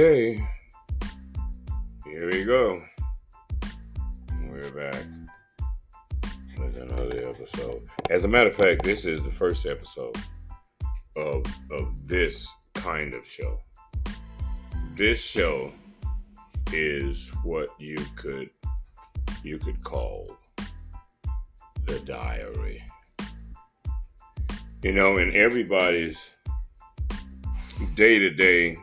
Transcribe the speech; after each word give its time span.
Okay. 0.00 0.40
Here 2.04 2.30
we 2.30 2.44
go. 2.44 2.80
We're 4.48 4.70
back 4.70 5.04
with 6.56 6.78
another 6.78 7.28
episode. 7.28 7.82
As 8.08 8.24
a 8.24 8.28
matter 8.28 8.48
of 8.48 8.54
fact, 8.54 8.84
this 8.84 9.04
is 9.04 9.24
the 9.24 9.30
first 9.32 9.66
episode 9.66 10.16
of 11.16 11.44
of 11.72 12.06
this 12.06 12.48
kind 12.74 13.12
of 13.12 13.26
show. 13.26 13.58
This 14.94 15.20
show 15.20 15.72
is 16.72 17.30
what 17.42 17.68
you 17.80 17.96
could 18.14 18.50
you 19.42 19.58
could 19.58 19.82
call 19.82 20.38
the 21.86 21.98
diary. 22.04 22.84
You 24.80 24.92
know, 24.92 25.16
in 25.16 25.34
everybody's 25.34 26.30
day 27.96 28.20
to 28.20 28.30
day, 28.30 28.78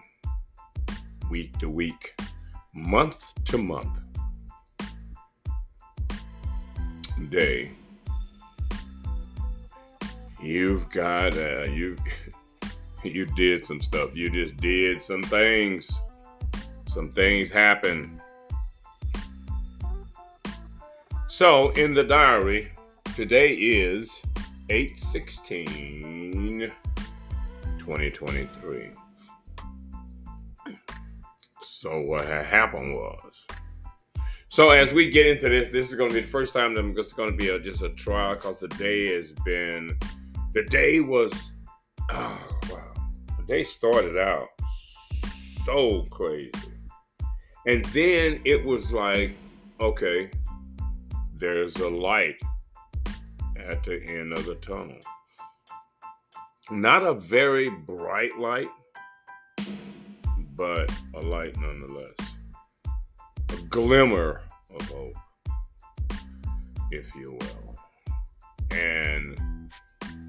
week 1.30 1.58
to 1.60 1.70
week, 1.70 2.16
month 2.74 3.34
to 3.46 3.58
month, 3.58 4.06
day, 7.30 7.72
you've 10.42 10.90
got 10.90 11.36
uh, 11.38 11.64
you 11.64 11.96
you 13.04 13.26
did 13.26 13.66
some 13.66 13.82
stuff. 13.82 14.16
You 14.16 14.30
just 14.30 14.58
did 14.58 15.02
some 15.02 15.24
things. 15.24 16.02
Some 16.88 17.10
things 17.10 17.52
happen. 17.52 18.22
So 21.28 21.72
in 21.72 21.94
the 21.94 22.04
diary, 22.04 22.72
today 23.16 23.52
is 23.52 24.22
816 24.70 26.72
2023. 27.80 28.92
So 31.86 32.02
what 32.02 32.26
had 32.26 32.48
happened 32.48 32.96
was, 32.96 33.46
so 34.48 34.72
as 34.72 34.92
we 34.92 35.12
get 35.12 35.28
into 35.28 35.50
this, 35.50 35.68
this 35.68 35.88
is 35.88 35.96
going 35.96 36.10
to 36.10 36.16
be 36.16 36.22
the 36.22 36.28
first 36.28 36.52
time 36.52 36.74
that 36.74 36.84
it's 36.98 37.14
going 37.14 37.30
to 37.30 37.38
be 37.38 37.50
a, 37.50 37.60
just 37.60 37.84
a 37.84 37.90
trial 37.90 38.34
because 38.34 38.60
the 38.60 38.70
day 38.70 39.14
has 39.14 39.34
been, 39.46 39.96
the 40.56 40.64
day 40.64 41.00
was, 41.02 41.54
oh 42.10 42.60
wow, 42.72 42.92
the 43.38 43.44
day 43.46 43.64
started 43.64 44.18
out 44.18 44.48
so 45.64 46.08
crazy, 46.10 46.52
and 47.68 47.86
then 47.86 48.42
it 48.46 48.66
was 48.66 48.92
like, 48.92 49.36
okay, 49.80 50.32
there's 51.36 51.76
a 51.76 51.88
light 51.88 52.42
at 53.60 53.84
the 53.84 54.04
end 54.04 54.34
of 54.34 54.44
the 54.48 54.56
tunnel. 54.56 54.98
Not 56.72 57.04
a 57.04 57.14
very 57.14 57.70
bright 57.70 58.40
light, 58.40 58.70
but 60.56 60.92
a 61.16 61.22
light 61.22 61.56
nonetheless. 61.60 62.16
A 63.50 63.56
glimmer 63.70 64.42
of 64.74 64.90
hope, 64.90 65.14
if 66.92 67.14
you 67.16 67.38
will. 67.40 67.76
And 68.72 69.40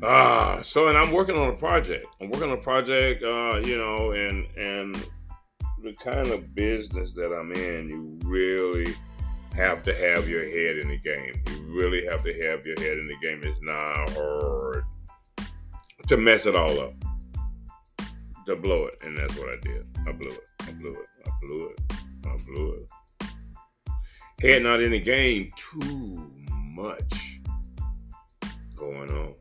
ah, 0.03 0.61
so 0.61 0.89
and 0.89 0.99
I'm 0.99 1.13
working 1.13 1.37
on 1.37 1.51
a 1.51 1.57
project. 1.57 2.07
I'm 2.21 2.31
working 2.31 2.51
on 2.51 2.59
a 2.59 2.63
project, 2.63 3.23
uh, 3.23 3.61
you 3.65 3.79
know, 3.79 4.13
and 4.13 4.47
and 4.57 4.95
the 5.83 5.95
kind 5.95 6.27
of 6.29 6.55
business 6.55 7.13
that 7.13 7.33
I'm 7.33 7.53
in, 7.53 7.89
you 7.89 8.19
really 8.29 8.95
have 9.55 9.83
to 9.85 9.95
have 9.95 10.29
your 10.29 10.45
head 10.45 10.79
in 10.79 10.89
the 10.89 10.99
game. 10.99 11.43
You 11.49 11.75
really 11.75 12.05
have 12.07 12.23
to 12.25 12.33
have 12.45 12.67
your 12.67 12.79
head 12.79 12.99
in 12.99 13.09
the 13.09 13.17
game. 13.23 13.41
It's 13.43 13.63
not 13.63 14.11
hard 14.11 14.85
to 16.09 16.17
mess 16.17 16.47
it 16.47 16.55
all 16.55 16.79
up, 16.79 16.95
to 18.47 18.57
blow 18.57 18.87
it, 18.87 18.99
and 19.03 19.17
that's 19.17 19.37
what 19.39 19.49
I 19.49 19.57
did. 19.61 19.87
I 20.07 20.13
blew 20.13 20.31
it. 20.31 20.45
I 20.61 20.73
blew 20.73 20.93
it. 20.93 21.09
I 21.27 21.31
blew 21.41 21.69
it. 21.69 21.81
I 22.25 22.37
blew 22.47 22.73
it. 22.73 22.93
Head 24.41 24.63
not 24.63 24.83
in 24.83 24.93
the 24.93 25.01
game. 25.01 25.51
Too 25.57 26.31
much 26.75 27.41
going 28.75 29.11
on 29.11 29.35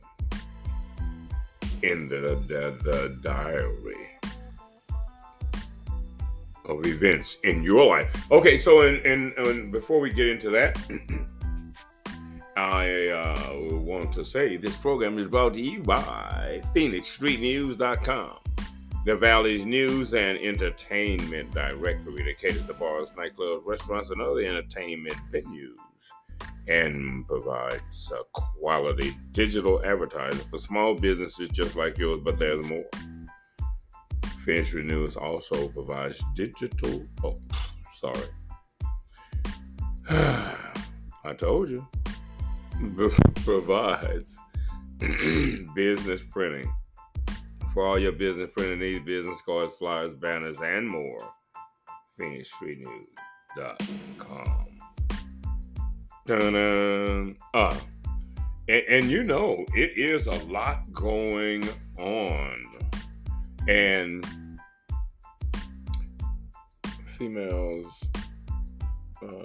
in 1.84 2.10
the 2.10 2.42
the, 2.48 2.76
the 2.84 3.20
diary 3.22 4.16
of 6.68 6.86
events 6.86 7.38
in 7.44 7.62
your 7.64 7.86
life. 7.86 8.32
Okay, 8.32 8.58
so 8.58 8.82
and 8.82 9.72
before 9.72 10.00
we 10.00 10.12
get 10.12 10.28
into 10.28 10.50
that, 10.52 10.78
I 12.58 13.08
uh, 13.10 13.76
want 13.80 14.14
to 14.14 14.24
say 14.24 14.58
this 14.58 14.78
program 14.78 15.20
is 15.20 15.28
brought 15.28 15.54
to 15.56 15.62
you 15.62 15.84
by 15.84 16.62
PhoenixStreetNews.com, 16.74 18.38
the 19.06 19.16
Valley's 19.16 19.68
news 19.68 20.16
and 20.16 20.40
entertainment 20.40 21.54
directory 21.54 22.24
that 22.24 22.40
caters 22.40 22.66
to 22.66 22.74
bars, 22.74 23.12
nightclubs, 23.12 23.62
restaurants, 23.64 24.10
and 24.10 24.20
other 24.20 24.40
entertainment 24.40 25.16
venues, 25.32 25.76
and 26.68 27.28
provides 27.28 28.12
a 28.12 28.24
quality 28.34 29.16
digital 29.32 29.80
advertising 29.86 30.46
for 30.48 30.58
small 30.58 30.96
businesses 30.96 31.50
just 31.50 31.76
like 31.76 32.00
yours. 32.00 32.20
But 32.24 32.40
there's 32.40 32.66
more. 32.66 32.84
Phoenix 34.40 34.74
News 34.74 35.16
also 35.16 35.68
provides 35.70 36.24
digital. 36.34 37.06
Oh, 37.24 37.36
sorry. 37.92 38.28
I 40.10 41.34
told 41.38 41.70
you. 41.70 41.88
provides 43.46 44.40
business 45.76 46.24
printing 46.24 46.72
for 47.76 47.86
all 47.86 48.00
your 48.00 48.14
business 48.14 48.50
printing 48.56 48.80
needs, 48.80 49.06
business 49.06 49.42
cards, 49.42 49.76
flyers, 49.76 50.14
banners, 50.14 50.62
and 50.62 50.90
more. 50.90 51.20
PhoenixStreetNews.com. 52.18 54.68
Dun-dun. 56.26 57.36
Uh, 57.54 57.78
and, 58.70 58.84
and 58.90 59.12
you 59.12 59.24
know, 59.24 59.66
it 59.76 59.98
is 59.98 60.28
a 60.28 60.46
lot 60.46 60.90
going 60.94 61.68
on 62.00 62.62
and 63.68 64.26
females 67.18 68.06
uh, 69.24 69.44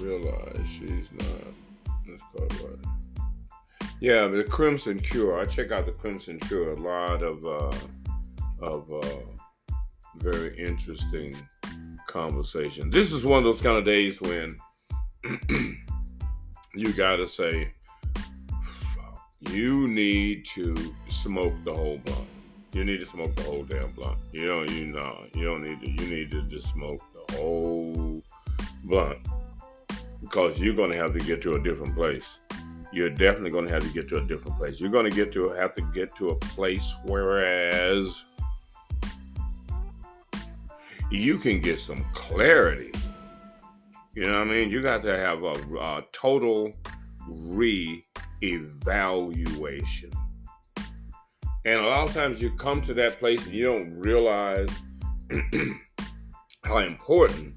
realize 0.00 0.68
she's 0.68 1.10
not. 1.12 1.54
It 2.06 2.20
what? 2.32 2.97
Yeah, 4.00 4.28
the 4.28 4.44
Crimson 4.44 4.98
Cure. 4.98 5.40
I 5.40 5.44
check 5.44 5.72
out 5.72 5.86
the 5.86 5.92
Crimson 5.92 6.38
Cure. 6.38 6.72
A 6.72 6.80
lot 6.80 7.22
of 7.22 7.44
uh, 7.44 7.76
of 8.60 8.92
uh, 8.92 9.74
very 10.16 10.56
interesting 10.56 11.36
conversation. 12.06 12.90
This 12.90 13.12
is 13.12 13.24
one 13.24 13.38
of 13.38 13.44
those 13.44 13.60
kind 13.60 13.76
of 13.76 13.84
days 13.84 14.20
when 14.20 14.56
you 16.74 16.92
gotta 16.92 17.26
say, 17.26 17.72
you 19.50 19.88
need 19.88 20.44
to 20.46 20.76
smoke 21.08 21.54
the 21.64 21.74
whole 21.74 21.98
blunt. 21.98 22.28
You 22.72 22.84
need 22.84 23.00
to 23.00 23.06
smoke 23.06 23.34
the 23.34 23.42
whole 23.42 23.64
damn 23.64 23.90
blunt. 23.92 24.18
You 24.30 24.46
don't, 24.46 24.70
you 24.70 24.86
know, 24.92 25.24
you 25.34 25.44
don't 25.44 25.62
need 25.62 25.80
to. 25.80 25.90
You 25.90 26.10
need 26.10 26.30
to 26.30 26.42
just 26.42 26.68
smoke 26.68 27.00
the 27.14 27.34
whole 27.34 28.22
blunt 28.84 29.18
because 30.20 30.60
you're 30.60 30.74
to 30.74 30.96
have 30.96 31.12
to 31.14 31.20
get 31.20 31.42
to 31.42 31.56
a 31.56 31.62
different 31.62 31.96
place. 31.96 32.40
You're 32.92 33.10
definitely 33.10 33.50
going 33.50 33.66
to 33.66 33.72
have 33.72 33.82
to 33.82 33.92
get 33.92 34.08
to 34.08 34.16
a 34.18 34.24
different 34.24 34.56
place. 34.56 34.80
You're 34.80 34.90
going 34.90 35.08
to 35.08 35.14
get 35.14 35.32
to 35.32 35.50
have 35.50 35.74
to 35.74 35.82
get 35.94 36.14
to 36.16 36.30
a 36.30 36.34
place 36.36 36.96
whereas 37.04 38.24
you 41.10 41.38
can 41.38 41.60
get 41.60 41.78
some 41.78 42.04
clarity. 42.12 42.92
You 44.14 44.24
know 44.24 44.38
what 44.38 44.48
I 44.48 44.50
mean? 44.50 44.70
You 44.70 44.82
got 44.82 45.02
to 45.04 45.16
have 45.16 45.44
a, 45.44 45.52
a 45.52 46.04
total 46.12 46.72
re 47.28 48.02
evaluation. 48.42 50.10
And 51.64 51.80
a 51.80 51.86
lot 51.86 52.08
of 52.08 52.14
times 52.14 52.40
you 52.40 52.50
come 52.52 52.80
to 52.82 52.94
that 52.94 53.18
place 53.18 53.44
and 53.44 53.54
you 53.54 53.64
don't 53.64 53.92
realize 53.98 54.70
how 56.64 56.78
important 56.78 57.54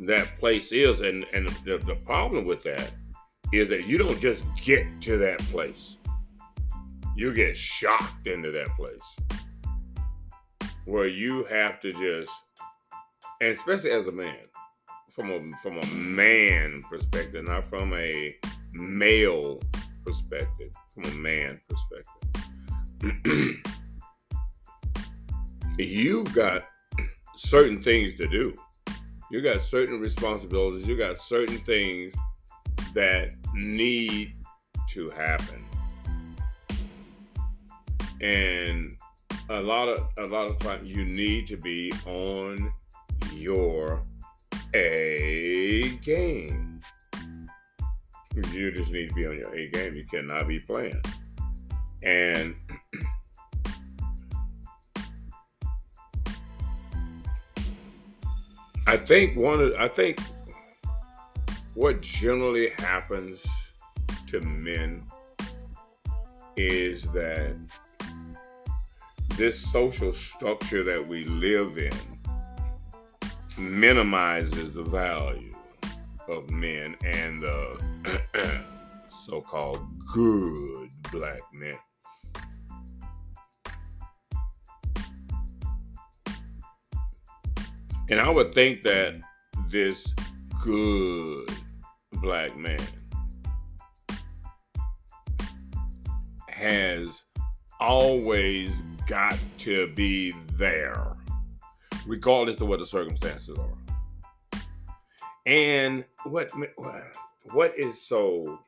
that 0.00 0.38
place 0.38 0.72
is. 0.72 1.00
And, 1.00 1.26
and 1.32 1.48
the, 1.64 1.78
the 1.78 1.96
problem 2.04 2.44
with 2.44 2.62
that 2.62 2.92
is 3.58 3.68
that 3.68 3.86
you 3.86 3.98
don't 3.98 4.20
just 4.20 4.44
get 4.56 4.86
to 5.02 5.16
that 5.18 5.38
place, 5.38 5.98
you 7.16 7.32
get 7.32 7.56
shocked 7.56 8.26
into 8.26 8.50
that 8.52 8.68
place 8.76 9.16
where 10.84 11.08
you 11.08 11.44
have 11.44 11.80
to 11.80 11.90
just, 11.90 12.30
and 13.40 13.50
especially 13.50 13.90
as 13.90 14.06
a 14.06 14.12
man, 14.12 14.36
from 15.10 15.30
a 15.30 15.56
from 15.58 15.78
a 15.78 15.86
man 15.86 16.82
perspective, 16.90 17.44
not 17.44 17.66
from 17.66 17.94
a 17.94 18.34
male 18.72 19.60
perspective, 20.04 20.72
from 20.94 21.04
a 21.04 21.14
man 21.14 21.60
perspective. 21.68 22.12
You've 25.78 26.32
got 26.34 26.64
certain 27.36 27.82
things 27.82 28.14
to 28.14 28.26
do. 28.26 28.54
You 29.30 29.42
got 29.42 29.60
certain 29.60 30.00
responsibilities. 30.00 30.86
You 30.88 30.96
got 30.96 31.18
certain 31.18 31.58
things 31.58 32.14
that 32.96 33.30
need 33.54 34.32
to 34.88 35.10
happen. 35.10 35.62
And 38.22 38.96
a 39.50 39.60
lot 39.60 39.88
of 39.88 40.08
a 40.16 40.24
lot 40.24 40.50
of 40.50 40.56
time 40.58 40.84
you 40.84 41.04
need 41.04 41.46
to 41.48 41.58
be 41.58 41.92
on 42.06 42.72
your 43.34 44.02
A 44.74 45.90
game. 46.02 46.80
You 48.52 48.72
just 48.72 48.90
need 48.92 49.10
to 49.10 49.14
be 49.14 49.26
on 49.26 49.38
your 49.38 49.54
A 49.54 49.68
game. 49.68 49.94
You 49.94 50.06
cannot 50.06 50.48
be 50.48 50.58
playing. 50.60 51.02
And 52.02 52.56
I 58.86 58.96
think 58.96 59.36
one 59.36 59.60
of 59.60 59.74
I 59.74 59.88
think 59.88 60.18
what 61.76 62.00
generally 62.00 62.70
happens 62.78 63.46
to 64.26 64.40
men 64.40 65.02
is 66.56 67.02
that 67.10 67.54
this 69.36 69.60
social 69.60 70.10
structure 70.10 70.82
that 70.82 71.06
we 71.06 71.26
live 71.26 71.76
in 71.76 71.92
minimizes 73.58 74.72
the 74.72 74.82
value 74.82 75.54
of 76.28 76.48
men 76.48 76.96
and 77.04 77.42
the 77.42 78.64
so 79.08 79.42
called 79.42 79.86
good 80.14 80.88
black 81.12 81.42
men. 81.52 81.76
And 88.08 88.18
I 88.18 88.30
would 88.30 88.54
think 88.54 88.82
that 88.84 89.20
this 89.68 90.14
good 90.62 91.55
black 92.20 92.56
man 92.56 92.78
has 96.48 97.24
always 97.80 98.82
got 99.06 99.38
to 99.58 99.88
be 99.88 100.32
there, 100.54 101.16
regardless 102.06 102.60
of 102.60 102.68
what 102.68 102.78
the 102.78 102.86
circumstances 102.86 103.56
are. 103.58 104.62
And 105.44 106.04
what 106.24 106.50
what 107.52 107.78
is 107.78 108.02
so 108.02 108.58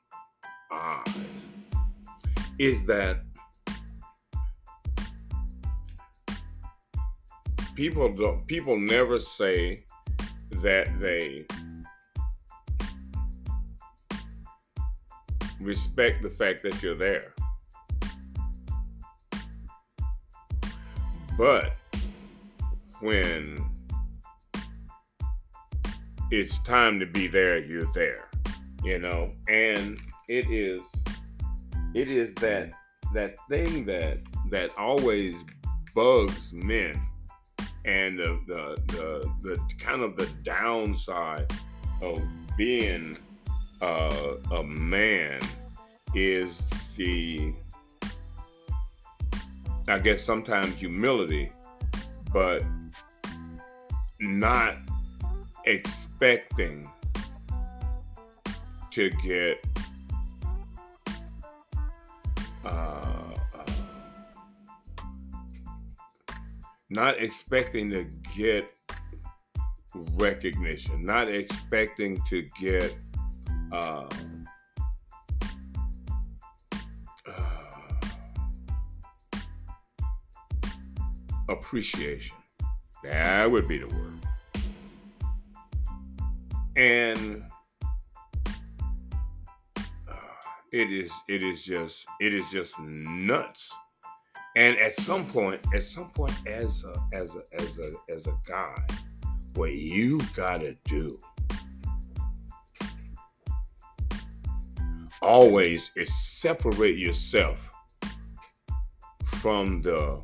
odd 0.71 1.09
is 2.59 2.85
that 2.87 3.23
people 7.75 8.13
don't 8.13 8.47
people 8.47 8.79
never 8.79 9.19
say 9.19 9.85
that 10.51 10.89
they 11.01 11.47
respect 15.69 16.23
the 16.23 16.31
fact 16.31 16.63
that 16.63 16.83
you're 16.83 16.97
there. 16.97 17.35
But 21.37 21.77
when 23.01 23.63
it's 26.31 26.59
time 26.61 26.99
to 27.01 27.07
be 27.07 27.27
there, 27.27 27.59
you're 27.59 27.93
there, 27.93 28.31
you 28.83 28.99
know, 28.99 29.33
and 29.49 29.99
it 30.29 30.51
is, 30.51 30.91
it 31.95 32.09
is 32.09 32.33
that 32.37 32.71
that 33.15 33.37
thing 33.51 33.85
that 33.87 34.21
that 34.51 34.71
always 34.79 35.45
bugs 35.95 36.53
men, 36.55 37.01
and 37.85 38.19
the 38.19 38.41
the 38.47 38.83
the, 38.95 39.33
the 39.43 39.75
kind 39.79 40.03
of 40.03 40.17
the 40.17 40.27
downside 40.43 41.53
of 42.03 42.23
being 42.57 43.19
uh, 43.81 44.35
a 44.53 44.63
man 44.65 45.41
is 46.15 46.65
the 46.97 47.55
I 49.87 49.99
guess 49.99 50.23
sometimes 50.23 50.75
humility, 50.81 51.51
but 52.31 52.63
not 54.21 54.75
expecting 55.65 56.91
to 58.91 59.09
get 59.23 59.65
uh, 62.67 62.69
uh, 62.69 63.73
not 66.91 67.19
expecting 67.23 67.89
to 67.91 68.05
get 68.37 68.71
recognition, 70.17 71.07
not 71.07 71.29
expecting 71.29 72.21
to 72.25 72.43
get 72.61 72.95
uh, 73.73 74.09
appreciation. 81.49 82.37
That 83.05 83.51
would 83.51 83.69
be 83.69 83.79
the 83.79 83.87
word. 83.87 84.15
And 86.77 87.43
uh, 89.77 90.15
it 90.73 90.93
is 90.93 91.13
it 91.29 91.43
is 91.43 91.65
just 91.65 92.07
it 92.21 92.35
is 92.35 92.51
just 92.51 92.79
nuts. 92.79 93.73
And 94.57 94.77
at 94.79 94.95
some 94.95 95.27
point, 95.27 95.61
at 95.75 95.83
some 95.83 96.11
point, 96.11 96.35
as 96.47 96.85
a 96.85 97.17
as 97.17 97.37
a 97.37 97.43
as 97.61 97.79
a 97.79 97.93
as 98.13 98.27
a 98.27 98.35
guy, 98.47 98.87
what 99.55 99.73
you 99.73 100.21
gotta 100.35 100.77
do 100.85 101.19
always 105.23 105.91
is 105.97 106.15
separate 106.15 106.99
yourself 106.99 107.71
from 109.25 109.81
the 109.83 110.21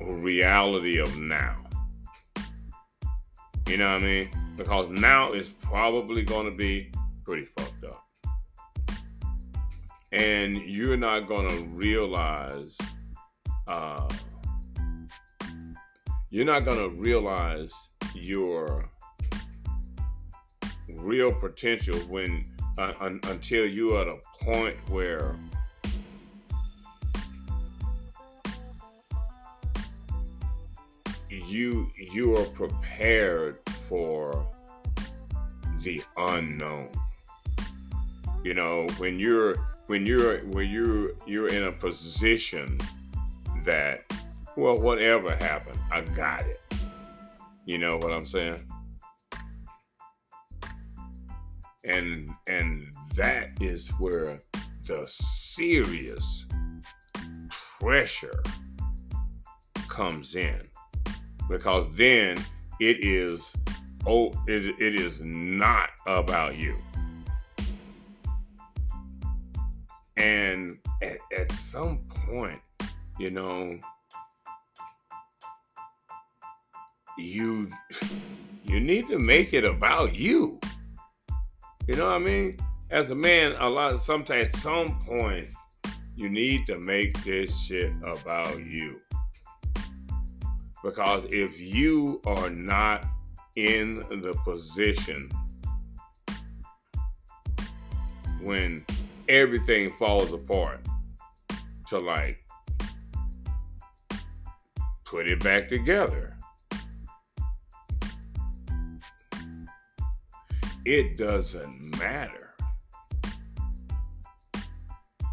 reality 0.00 0.98
of 0.98 1.18
now. 1.18 1.56
You 3.68 3.76
know 3.76 3.92
what 3.92 4.02
I 4.02 4.04
mean? 4.04 4.30
Because 4.56 4.88
now 4.88 5.32
is 5.32 5.50
probably 5.50 6.22
going 6.22 6.46
to 6.46 6.56
be 6.56 6.90
pretty 7.24 7.44
fucked 7.44 7.84
up. 7.84 8.04
And 10.12 10.56
you're 10.62 10.96
not 10.96 11.28
going 11.28 11.48
to 11.48 11.64
realize, 11.66 12.76
uh, 13.68 14.08
you're 16.30 16.44
not 16.44 16.64
going 16.64 16.78
to 16.78 17.00
realize 17.00 17.72
your 18.14 18.90
real 20.88 21.32
potential 21.32 21.96
when 22.08 22.44
un, 22.80 23.20
until 23.24 23.66
you're 23.66 24.00
at 24.00 24.08
a 24.08 24.18
point 24.44 24.76
where 24.88 25.36
you 31.28 31.90
you 31.96 32.36
are 32.36 32.44
prepared 32.46 33.58
for 33.68 34.46
the 35.82 36.02
unknown. 36.16 36.88
You 38.44 38.54
know, 38.54 38.86
when 38.98 39.18
you're 39.18 39.56
when 39.86 40.06
you're 40.06 40.38
when 40.46 40.68
you're 40.70 41.12
you're 41.26 41.48
in 41.48 41.64
a 41.64 41.72
position 41.72 42.78
that 43.64 44.04
well 44.56 44.80
whatever 44.80 45.34
happened, 45.36 45.78
I 45.90 46.00
got 46.00 46.46
it. 46.46 46.62
You 47.66 47.78
know 47.78 47.98
what 47.98 48.12
I'm 48.12 48.26
saying? 48.26 48.64
And 51.92 52.30
and 52.46 52.92
that 53.16 53.50
is 53.60 53.88
where 53.98 54.38
the 54.86 55.02
serious 55.06 56.46
pressure 57.80 58.42
comes 59.88 60.36
in. 60.36 60.68
Because 61.48 61.86
then 61.94 62.36
it 62.78 63.04
is 63.04 63.52
oh 64.06 64.28
it, 64.46 64.74
it 64.80 64.94
is 64.94 65.20
not 65.20 65.90
about 66.06 66.56
you. 66.56 66.76
And 70.16 70.78
at, 71.02 71.18
at 71.36 71.52
some 71.52 72.00
point 72.26 72.60
you 73.18 73.30
know 73.30 73.78
you 77.18 77.68
you 78.64 78.80
need 78.80 79.08
to 79.08 79.18
make 79.18 79.52
it 79.52 79.64
about 79.64 80.14
you 80.14 80.60
you 81.90 81.96
know 81.96 82.06
what 82.06 82.14
i 82.14 82.18
mean? 82.18 82.56
As 82.88 83.10
a 83.10 83.16
man 83.16 83.56
a 83.58 83.68
lot 83.68 83.98
sometimes 83.98 84.50
at 84.50 84.56
some 84.56 85.00
point 85.00 85.48
you 86.14 86.28
need 86.28 86.64
to 86.66 86.78
make 86.78 87.20
this 87.24 87.64
shit 87.64 87.92
about 88.04 88.64
you. 88.64 89.00
Because 90.84 91.24
if 91.30 91.60
you 91.60 92.20
are 92.24 92.48
not 92.48 93.04
in 93.56 94.04
the 94.08 94.38
position 94.44 95.32
when 98.40 98.86
everything 99.28 99.90
falls 99.90 100.32
apart 100.32 100.86
to 101.88 101.98
like 101.98 102.38
put 105.04 105.26
it 105.26 105.42
back 105.42 105.68
together, 105.68 106.36
it 110.84 111.16
doesn't 111.16 111.98
matter. 111.98 112.54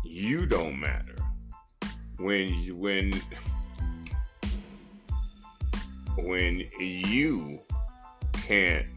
You 0.03 0.45
don't 0.45 0.79
matter 0.79 1.15
when 2.17 2.53
you, 2.53 2.75
when 2.75 3.13
when 6.17 6.63
you 6.79 7.61
can't 8.33 8.87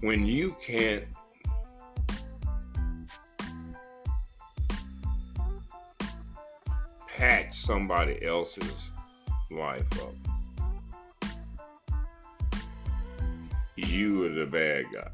when 0.00 0.24
you 0.26 0.56
can't 0.62 1.04
patch 7.08 7.52
somebody 7.52 8.24
else's 8.24 8.92
life 9.50 9.82
up. 10.00 10.29
You 13.86 14.24
are 14.26 14.28
the 14.30 14.46
bad 14.46 14.84
guy. 14.92 15.10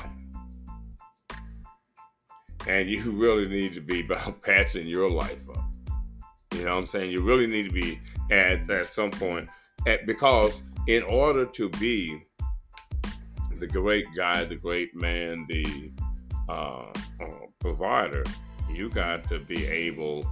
And 2.67 2.89
you 2.89 3.13
really 3.13 3.49
need 3.49 3.75
to 3.75 3.81
be 3.81 4.01
about 4.05 4.43
patching 4.43 4.87
your 4.87 5.11
life 5.11 5.49
up. 5.49 5.65
You 6.55 6.65
know 6.65 6.73
what 6.73 6.79
I'm 6.79 6.87
saying? 6.87 7.11
You 7.11 7.23
really 7.23 7.47
need 7.47 7.69
to 7.69 7.73
be 7.73 8.01
at 8.31 8.69
at 8.71 8.87
some 8.87 9.11
point 9.11 9.49
at, 9.87 10.07
because 10.07 10.63
in 10.87 11.03
order 11.03 11.45
to 11.45 11.69
be 11.71 12.23
the 13.59 13.67
great 13.67 14.07
guy, 14.17 14.45
the 14.45 14.57
great 14.57 14.95
man, 14.95 15.47
the 15.49 15.93
uh, 16.49 16.87
uh, 17.21 17.47
provider, 17.59 18.25
you 18.71 18.89
got 18.89 19.25
to 19.29 19.39
be 19.41 19.67
able 19.67 20.27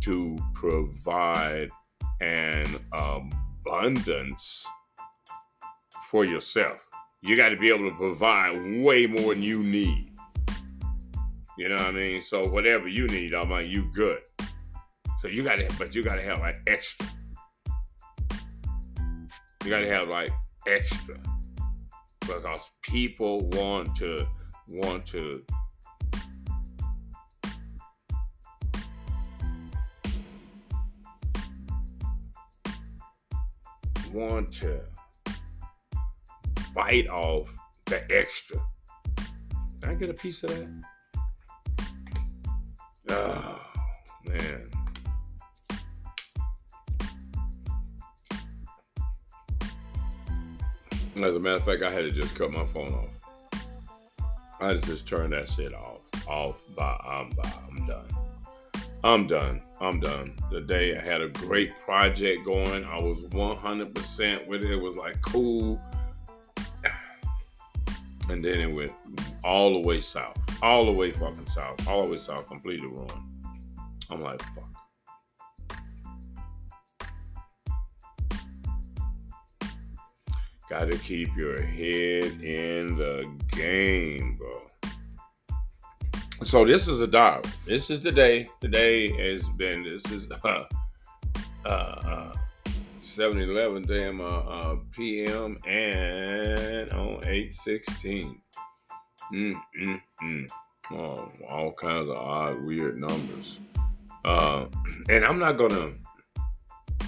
to 0.00 0.38
provide 0.54 1.68
an 2.20 2.66
abundance 2.92 4.66
for 6.10 6.24
yourself. 6.24 6.88
You 7.24 7.36
got 7.36 7.48
to 7.48 7.56
be 7.56 7.70
able 7.70 7.88
to 7.90 7.96
provide 7.96 8.52
way 8.82 9.06
more 9.06 9.32
than 9.32 9.42
you 9.42 9.62
need. 9.62 10.10
You 11.56 11.70
know 11.70 11.76
what 11.76 11.86
I 11.86 11.92
mean? 11.92 12.20
So 12.20 12.46
whatever 12.46 12.86
you 12.86 13.06
need, 13.06 13.34
I'm 13.34 13.50
like, 13.50 13.66
you 13.66 13.90
good. 13.94 14.20
So 15.20 15.28
you 15.28 15.42
got 15.42 15.56
to, 15.56 15.66
but 15.78 15.94
you 15.94 16.02
got 16.02 16.16
to 16.16 16.22
have 16.22 16.40
like 16.40 16.56
extra. 16.66 17.06
You 19.64 19.70
got 19.70 19.78
to 19.78 19.88
have 19.88 20.08
like 20.08 20.28
extra 20.66 21.16
because 22.20 22.70
people 22.82 23.40
want 23.52 23.94
to 23.96 24.26
want 24.68 25.06
to 25.06 25.42
want 34.12 34.52
to 34.52 34.80
bite 36.74 37.08
off 37.08 37.54
the 37.86 38.02
extra. 38.12 38.58
Can 39.80 39.90
I 39.90 39.94
get 39.94 40.10
a 40.10 40.14
piece 40.14 40.42
of 40.42 40.50
that? 40.50 40.68
Oh, 43.10 43.60
man. 44.26 44.70
As 51.22 51.36
a 51.36 51.40
matter 51.40 51.56
of 51.56 51.64
fact, 51.64 51.82
I 51.82 51.90
had 51.90 52.00
to 52.00 52.10
just 52.10 52.34
cut 52.34 52.50
my 52.50 52.66
phone 52.66 52.92
off. 52.92 53.20
I 54.60 54.74
just 54.74 55.06
turned 55.06 55.32
that 55.32 55.48
shit 55.48 55.74
off. 55.74 56.10
Off 56.26 56.64
by 56.74 56.96
I'm 57.04 57.30
by 57.30 57.52
I'm 57.68 57.86
done. 57.86 58.08
I'm 59.04 59.26
done. 59.26 59.62
I'm 59.80 60.00
done. 60.00 60.34
The 60.50 60.62
day 60.62 60.96
I 60.96 61.04
had 61.04 61.20
a 61.20 61.28
great 61.28 61.76
project 61.78 62.44
going, 62.46 62.84
I 62.84 62.98
was 62.98 63.24
100% 63.24 64.46
with 64.46 64.64
it. 64.64 64.70
It 64.70 64.76
was 64.76 64.96
like 64.96 65.20
cool. 65.20 65.80
And 68.28 68.44
then 68.44 68.60
it 68.60 68.72
went 68.72 68.92
all 69.42 69.74
the 69.74 69.86
way 69.86 70.00
south, 70.00 70.36
all 70.62 70.86
the 70.86 70.92
way 70.92 71.12
fucking 71.12 71.46
south, 71.46 71.86
all 71.86 72.04
the 72.04 72.12
way 72.12 72.16
south, 72.16 72.46
completely 72.46 72.86
ruined. 72.86 73.12
I'm 74.10 74.22
like, 74.22 74.42
fuck. 74.42 74.64
Got 80.70 80.90
to 80.90 80.98
keep 80.98 81.36
your 81.36 81.60
head 81.60 82.24
in 82.42 82.96
the 82.96 83.30
game, 83.52 84.38
bro. 84.38 84.62
So 86.42 86.64
this 86.64 86.88
is 86.88 87.00
a 87.00 87.06
diary. 87.06 87.42
This 87.66 87.90
is 87.90 88.00
the 88.00 88.10
day. 88.10 88.48
Today 88.60 89.12
has 89.12 89.48
been. 89.50 89.82
This 89.84 90.04
is 90.10 90.26
uh, 90.44 90.64
uh, 91.64 91.68
uh 91.68 92.32
7-Eleven 93.18 93.82
damn 93.86 94.20
uh, 94.20 94.24
uh, 94.24 94.76
p.m. 94.92 95.58
and 95.66 96.90
on 96.92 97.20
8-16. 97.22 98.36
Mm, 99.32 99.54
mm, 99.82 100.00
mm. 100.22 100.48
Oh, 100.92 101.30
all 101.48 101.72
kinds 101.72 102.08
of 102.08 102.16
odd, 102.16 102.62
weird 102.62 103.00
numbers. 103.00 103.60
Uh, 104.24 104.66
and 105.08 105.24
I'm 105.24 105.38
not 105.38 105.56
gonna. 105.56 105.92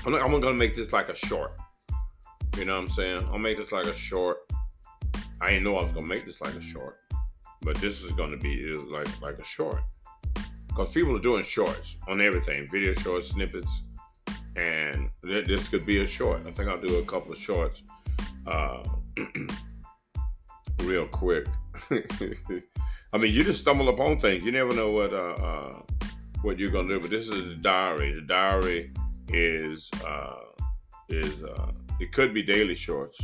I'm 0.05 0.13
not. 0.13 0.23
I'm 0.23 0.31
gonna 0.41 0.55
make 0.55 0.75
this 0.75 0.93
like 0.93 1.09
a 1.09 1.15
short. 1.15 1.53
You 2.57 2.65
know 2.65 2.75
what 2.75 2.83
I'm 2.83 2.89
saying? 2.89 3.27
I'll 3.31 3.39
make 3.39 3.59
this 3.59 3.73
like 3.73 3.87
a 3.87 3.95
short. 3.95 4.39
I 5.41 5.49
didn't 5.49 5.65
know 5.65 5.77
I 5.77 5.83
was 5.83 5.93
gonna 5.93 6.07
make 6.07 6.25
this 6.25 6.41
like 6.41 6.55
a 6.55 6.61
short 6.61 6.99
but 7.67 7.77
this 7.79 8.05
is 8.05 8.13
to 8.13 8.37
be 8.37 8.73
like 8.91 9.09
like 9.21 9.39
a 9.39 9.45
short 9.45 9.83
because 10.69 10.93
people 10.93 11.17
are 11.17 11.21
doing 11.21 11.43
shorts 11.43 11.97
on 12.07 12.21
everything, 12.21 12.65
video 12.71 12.93
shorts, 12.93 13.29
snippets, 13.29 13.83
and 14.57 15.11
this 15.23 15.69
could 15.69 15.85
be 15.85 16.01
a 16.01 16.07
short. 16.07 16.43
I 16.47 16.51
think 16.51 16.69
I'll 16.69 16.81
do 16.81 16.97
a 16.97 17.05
couple 17.05 17.33
of 17.33 17.39
shorts 17.39 17.83
uh, 18.47 18.83
real 20.83 21.07
quick. 21.09 21.47
I 23.13 23.19
mean, 23.19 23.33
you 23.33 23.45
just 23.45 23.61
stumble 23.61 23.89
upon 23.89 24.19
things. 24.19 24.45
You 24.45 24.53
never 24.53 24.75
know 24.75 24.91
what 24.91 25.13
uh, 25.13 25.35
uh, 25.35 25.83
what 26.43 26.59
you're 26.59 26.71
gonna 26.71 26.89
do. 26.89 27.01
But 27.01 27.11
this 27.11 27.29
is 27.29 27.53
a 27.53 27.55
diary. 27.55 28.15
The 28.15 28.23
diary 28.23 28.93
is 29.29 29.91
uh, 30.07 30.37
is 31.09 31.45
uh, 31.45 31.73
it 32.01 32.13
could 32.13 32.33
be 32.33 32.43
daily 32.43 32.75
shorts, 32.75 33.23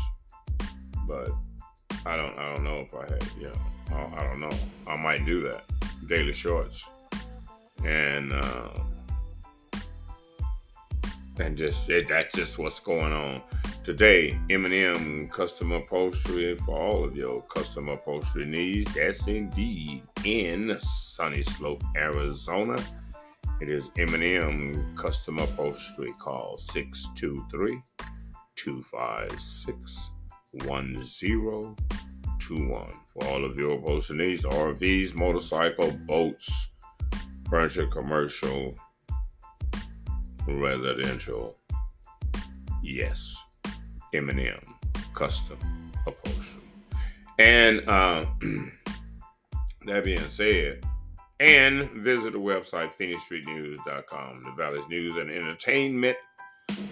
but 1.09 1.31
I 2.05 2.17
don't 2.17 2.39
I 2.39 2.55
don't 2.55 2.65
know 2.65 2.79
if 2.79 2.95
I 2.95 3.03
had 3.11 3.25
yeah. 3.41 3.55
I 3.95 4.25
don't 4.25 4.41
know. 4.41 4.51
I 4.87 4.97
might 4.97 5.27
do 5.27 5.43
that. 5.43 5.65
Daily 6.09 6.33
shorts. 6.33 6.89
And 7.85 8.33
uh, 8.33 8.69
and 11.39 11.57
just 11.57 11.89
it, 11.89 12.09
that's 12.09 12.35
just 12.35 12.59
what's 12.59 12.81
going 12.81 13.13
on 13.13 13.43
today. 13.85 14.39
M&M 14.51 15.29
custom 15.29 15.73
upholstery 15.73 16.57
for 16.57 16.79
all 16.79 17.05
of 17.05 17.17
your 17.17 17.43
custom 17.43 17.89
upholstery 17.89 18.47
needs. 18.47 18.93
That's 18.95 19.27
indeed 19.27 20.03
in 20.25 20.69
Sunnyslope, 20.69 21.83
Arizona. 21.97 22.77
It 23.61 23.69
is 23.69 23.91
M&M 23.97 24.95
custom 24.97 25.39
upholstery. 25.39 26.13
Call 26.19 26.57
623 26.57 27.81
256 28.57 30.11
1021 30.65 32.93
for 33.07 33.25
all 33.29 33.45
of 33.45 33.57
your 33.57 33.79
upholstery 33.79 34.19
needs 34.19 34.45
RVs, 34.45 35.15
motorcycle, 35.15 35.93
boats, 36.07 36.69
furniture, 37.49 37.87
commercial, 37.87 38.75
residential. 40.47 41.57
Yes, 42.83 43.37
M&M 44.13 44.61
custom 45.15 45.59
upholstery. 46.07 46.65
And 47.39 47.89
uh, 47.89 48.25
that 49.87 50.05
being 50.05 50.19
said, 50.29 50.85
and 51.41 51.91
visit 51.91 52.33
the 52.33 52.39
website 52.39 52.93
PhoenixStreetNews.com, 52.95 54.45
the 54.45 54.53
Valley's 54.57 54.89
news 54.89 55.17
and 55.17 55.31
entertainment 55.31 56.17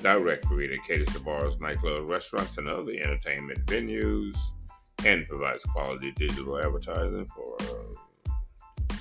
directory 0.03 0.67
that 0.67 0.85
caters 0.85 1.09
to 1.09 1.21
bars, 1.21 1.57
nightclubs, 1.59 2.09
restaurants, 2.09 2.59
and 2.59 2.69
other 2.69 2.93
entertainment 2.93 3.65
venues 3.67 4.37
and 5.05 5.27
provides 5.29 5.65
quality 5.65 6.13
digital 6.13 6.59
advertising 6.59 7.27
for 7.27 7.57
uh, 7.61 8.95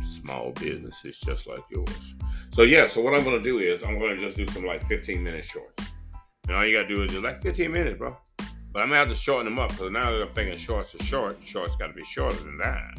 small 0.00 0.52
businesses 0.52 1.18
just 1.18 1.46
like 1.46 1.62
yours. 1.70 2.14
So 2.56 2.62
yeah, 2.62 2.86
so 2.86 3.02
what 3.02 3.12
I'm 3.12 3.22
gonna 3.22 3.38
do 3.38 3.58
is 3.58 3.82
I'm 3.82 3.98
gonna 3.98 4.16
just 4.16 4.34
do 4.34 4.46
some 4.46 4.64
like 4.64 4.82
15 4.82 5.22
minute 5.22 5.44
shorts. 5.44 5.90
And 6.48 6.56
all 6.56 6.64
you 6.64 6.74
gotta 6.74 6.88
do 6.88 7.02
is 7.02 7.10
just 7.10 7.22
like 7.22 7.36
15 7.36 7.70
minutes, 7.70 7.98
bro. 7.98 8.16
But 8.72 8.80
I'm 8.80 8.88
gonna 8.88 8.96
have 9.00 9.10
to 9.10 9.14
shorten 9.14 9.44
them 9.44 9.58
up 9.58 9.72
because 9.72 9.90
now 9.90 10.10
that 10.10 10.22
I'm 10.22 10.32
thinking 10.32 10.56
shorts 10.56 10.94
are 10.94 11.04
short, 11.04 11.42
shorts 11.42 11.76
gotta 11.76 11.92
be 11.92 12.02
shorter 12.02 12.34
than 12.36 12.56
that. 12.56 12.96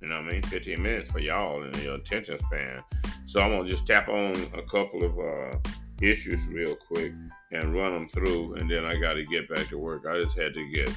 You 0.00 0.08
know 0.08 0.22
what 0.22 0.28
I 0.28 0.32
mean? 0.32 0.42
15 0.42 0.80
minutes 0.80 1.10
for 1.10 1.18
y'all 1.18 1.62
and 1.62 1.76
your 1.82 1.96
attention 1.96 2.38
span. 2.38 2.82
So 3.26 3.42
I'm 3.42 3.52
gonna 3.52 3.66
just 3.66 3.86
tap 3.86 4.08
on 4.08 4.32
a 4.54 4.62
couple 4.62 5.04
of 5.04 5.18
uh, 5.18 5.58
issues 6.00 6.48
real 6.48 6.76
quick 6.76 7.12
and 7.52 7.74
run 7.74 7.92
them 7.92 8.08
through, 8.08 8.54
and 8.54 8.70
then 8.70 8.86
I 8.86 8.98
got 8.98 9.14
to 9.14 9.24
get 9.24 9.50
back 9.50 9.68
to 9.68 9.76
work. 9.76 10.06
I 10.08 10.18
just 10.18 10.34
had 10.34 10.54
to 10.54 10.66
get 10.70 10.90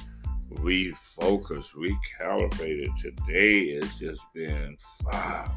refocused, 0.54 1.74
recalibrated. 1.74 2.96
Today 2.96 3.74
has 3.74 3.98
just 3.98 4.24
been 4.32 4.78
fuck. 5.04 5.52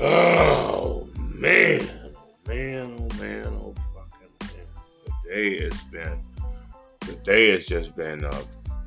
Oh 0.00 1.08
man, 1.16 1.80
oh 2.04 2.48
man, 2.48 2.96
oh 2.98 3.20
man, 3.20 3.46
oh 3.46 3.74
fucking 3.94 4.32
man. 4.42 4.66
Today 5.24 5.64
has 5.64 5.82
been 5.90 6.20
the 7.00 7.12
day 7.24 7.50
has 7.50 7.66
just 7.66 7.96
been 7.96 8.24
a 8.24 8.32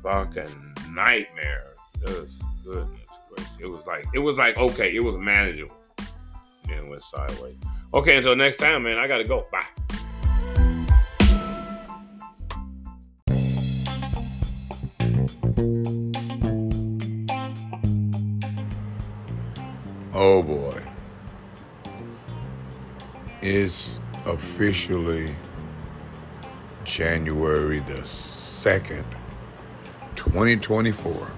fucking 0.02 0.74
nightmare. 0.94 1.74
Just 2.06 2.42
goodness 2.64 3.20
gracious. 3.28 3.58
It 3.60 3.66
was 3.66 3.86
like 3.86 4.06
it 4.14 4.20
was 4.20 4.36
like 4.36 4.56
okay, 4.56 4.96
it 4.96 5.00
was 5.00 5.18
manageable. 5.18 5.76
And 6.70 6.88
went 6.88 7.02
sideways. 7.02 7.56
Okay, 7.92 8.16
until 8.16 8.34
next 8.34 8.56
time, 8.56 8.84
man, 8.84 8.96
I 8.96 9.06
gotta 9.06 9.24
go. 9.24 9.44
Bye. 9.52 9.66
Oh 20.14 20.42
boy. 20.42 20.81
It's 23.42 23.98
officially 24.24 25.34
January 26.84 27.80
the 27.80 28.02
2nd, 28.02 29.04
2024. 30.14 31.32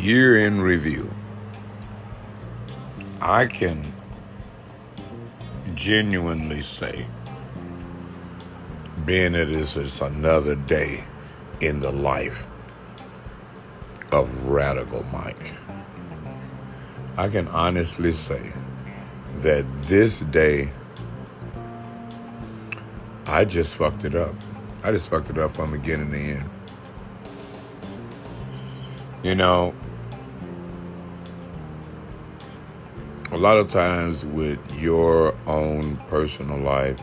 Year 0.00 0.44
in 0.44 0.60
review. 0.60 1.08
I 3.20 3.46
can 3.46 3.92
genuinely 5.76 6.62
say, 6.62 7.06
being 9.04 9.34
that 9.34 9.46
this 9.46 9.76
is 9.76 10.00
another 10.00 10.56
day 10.56 11.04
in 11.60 11.78
the 11.78 11.92
life 11.92 12.44
of 14.10 14.48
Radical 14.48 15.04
Mike, 15.12 15.52
I 17.18 17.28
can 17.28 17.48
honestly 17.48 18.12
say 18.12 18.52
that 19.36 19.64
this 19.82 20.20
day, 20.20 20.68
I 23.26 23.44
just 23.46 23.74
fucked 23.74 24.04
it 24.04 24.14
up. 24.14 24.34
I 24.82 24.92
just 24.92 25.08
fucked 25.08 25.30
it 25.30 25.38
up 25.38 25.52
from 25.52 25.72
beginning 25.72 26.10
to 26.10 26.16
the 26.16 26.22
end. 26.22 26.50
You 29.22 29.34
know, 29.34 29.74
a 33.32 33.38
lot 33.38 33.56
of 33.56 33.68
times 33.68 34.24
with 34.24 34.58
your 34.78 35.34
own 35.46 35.96
personal 36.08 36.58
life 36.58 37.00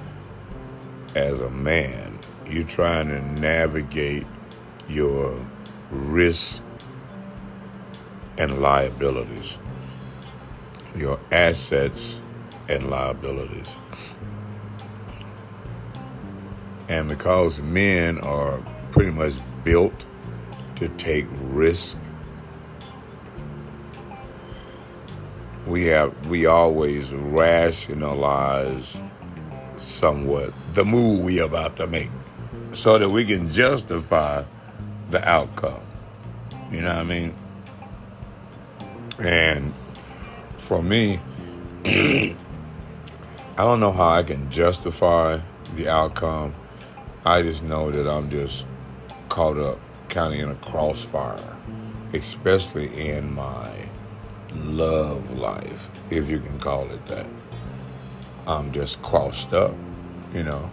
as 1.15 1.41
a 1.41 1.49
man, 1.49 2.19
you're 2.47 2.63
trying 2.63 3.07
to 3.07 3.19
navigate 3.41 4.27
your 4.87 5.35
risks 5.91 6.61
and 8.37 8.61
liabilities, 8.61 9.57
your 10.95 11.19
assets 11.31 12.21
and 12.69 12.89
liabilities. 12.89 13.77
And 16.89 17.07
because 17.09 17.59
men 17.59 18.19
are 18.19 18.59
pretty 18.91 19.11
much 19.11 19.33
built 19.63 20.05
to 20.75 20.89
take 20.89 21.25
risk, 21.41 21.97
we 25.65 25.85
have 25.85 26.27
we 26.27 26.45
always 26.45 27.13
rationalize 27.13 29.01
somewhat 29.77 30.53
the 30.73 30.83
move 30.83 31.21
we 31.21 31.39
are 31.39 31.45
about 31.45 31.77
to 31.77 31.87
make 31.87 32.09
so 32.73 32.97
that 32.97 33.09
we 33.09 33.25
can 33.25 33.49
justify 33.49 34.43
the 35.09 35.27
outcome. 35.27 35.81
You 36.71 36.81
know 36.81 36.89
what 36.89 36.97
I 36.97 37.03
mean? 37.03 37.35
And 39.19 39.73
for 40.63 40.81
me, 40.81 41.19
I 41.85 42.35
don't 43.57 43.81
know 43.81 43.91
how 43.91 44.11
I 44.15 44.23
can 44.23 44.49
justify 44.49 45.41
the 45.75 45.89
outcome. 45.89 46.55
I 47.25 47.41
just 47.41 47.63
know 47.63 47.91
that 47.91 48.09
I'm 48.09 48.29
just 48.29 48.65
caught 49.27 49.57
up 49.57 49.79
kind 50.07 50.33
of 50.33 50.39
in 50.39 50.49
a 50.49 50.55
crossfire, 50.55 51.57
especially 52.13 53.09
in 53.09 53.33
my 53.33 53.89
love 54.53 55.37
life, 55.37 55.89
if 56.09 56.29
you 56.29 56.39
can 56.39 56.59
call 56.59 56.89
it 56.91 57.05
that. 57.07 57.27
I'm 58.47 58.71
just 58.71 59.01
crossed 59.01 59.53
up, 59.53 59.75
you 60.33 60.43
know. 60.43 60.71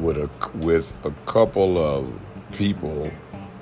With 0.00 0.16
a 0.16 0.30
with 0.56 0.92
a 1.04 1.10
couple 1.26 1.78
of 1.78 2.12
people 2.52 3.10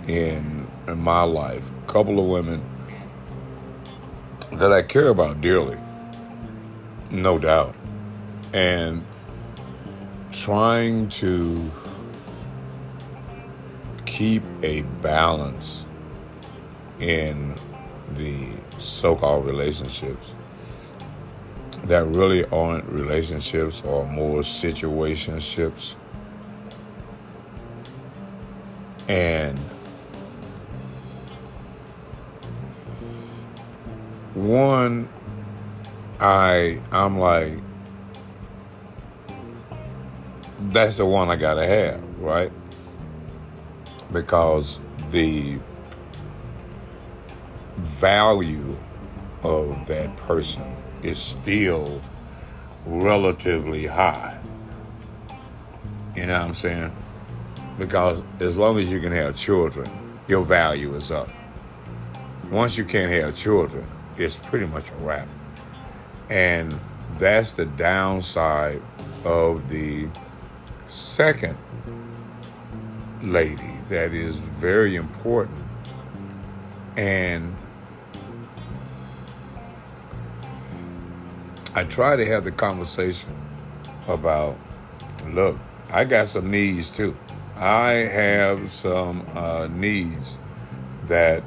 in 0.06 0.63
in 0.86 0.98
my 0.98 1.22
life, 1.22 1.70
a 1.70 1.92
couple 1.92 2.20
of 2.20 2.26
women 2.26 2.62
that 4.52 4.72
I 4.72 4.82
care 4.82 5.08
about 5.08 5.40
dearly, 5.40 5.78
no 7.10 7.38
doubt, 7.38 7.74
and 8.52 9.04
trying 10.30 11.08
to 11.08 11.70
keep 14.06 14.42
a 14.62 14.82
balance 15.02 15.84
in 17.00 17.54
the 18.14 18.48
so 18.78 19.16
called 19.16 19.46
relationships 19.46 20.32
that 21.84 22.06
really 22.06 22.44
aren't 22.46 22.84
relationships 22.88 23.82
or 23.84 24.06
more 24.06 24.40
situationships. 24.40 25.96
And 29.08 29.58
one, 34.34 35.08
I 36.20 36.80
I'm 36.90 37.18
like, 37.18 37.58
that's 40.70 40.96
the 40.96 41.06
one 41.06 41.30
I 41.30 41.36
gotta 41.36 41.66
have, 41.66 42.02
right? 42.18 42.52
Because 44.12 44.80
the 45.10 45.58
value 47.76 48.76
of 49.42 49.86
that 49.86 50.16
person 50.16 50.64
is 51.02 51.18
still 51.18 52.00
relatively 52.86 53.86
high. 53.86 54.38
You 56.16 56.26
know 56.26 56.38
what 56.38 56.48
I'm 56.48 56.54
saying? 56.54 56.92
Because 57.78 58.22
as 58.40 58.56
long 58.56 58.78
as 58.78 58.90
you 58.90 59.00
can 59.00 59.12
have 59.12 59.36
children, 59.36 59.90
your 60.28 60.42
value 60.42 60.94
is 60.94 61.10
up. 61.10 61.28
Once 62.50 62.78
you 62.78 62.84
can't 62.84 63.10
have 63.10 63.34
children, 63.34 63.84
it's 64.18 64.36
pretty 64.36 64.66
much 64.66 64.90
a 64.90 64.94
wrap. 64.96 65.28
And 66.30 66.78
that's 67.18 67.52
the 67.52 67.66
downside 67.66 68.82
of 69.24 69.68
the 69.68 70.08
second 70.88 71.56
lady 73.22 73.78
that 73.88 74.12
is 74.12 74.38
very 74.38 74.96
important. 74.96 75.58
And 76.96 77.54
I 81.74 81.84
try 81.84 82.16
to 82.16 82.24
have 82.26 82.44
the 82.44 82.52
conversation 82.52 83.30
about 84.06 84.56
look, 85.28 85.58
I 85.90 86.04
got 86.04 86.28
some 86.28 86.50
needs 86.50 86.90
too. 86.90 87.16
I 87.56 87.92
have 87.92 88.70
some 88.70 89.26
uh, 89.34 89.68
needs 89.68 90.38
that 91.06 91.42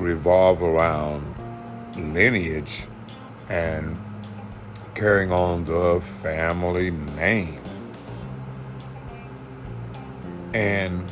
revolve 0.00 0.62
around 0.62 1.34
lineage 1.96 2.86
and 3.48 3.96
carrying 4.94 5.30
on 5.32 5.64
the 5.64 6.00
family 6.00 6.90
name. 6.90 7.60
And 10.52 11.10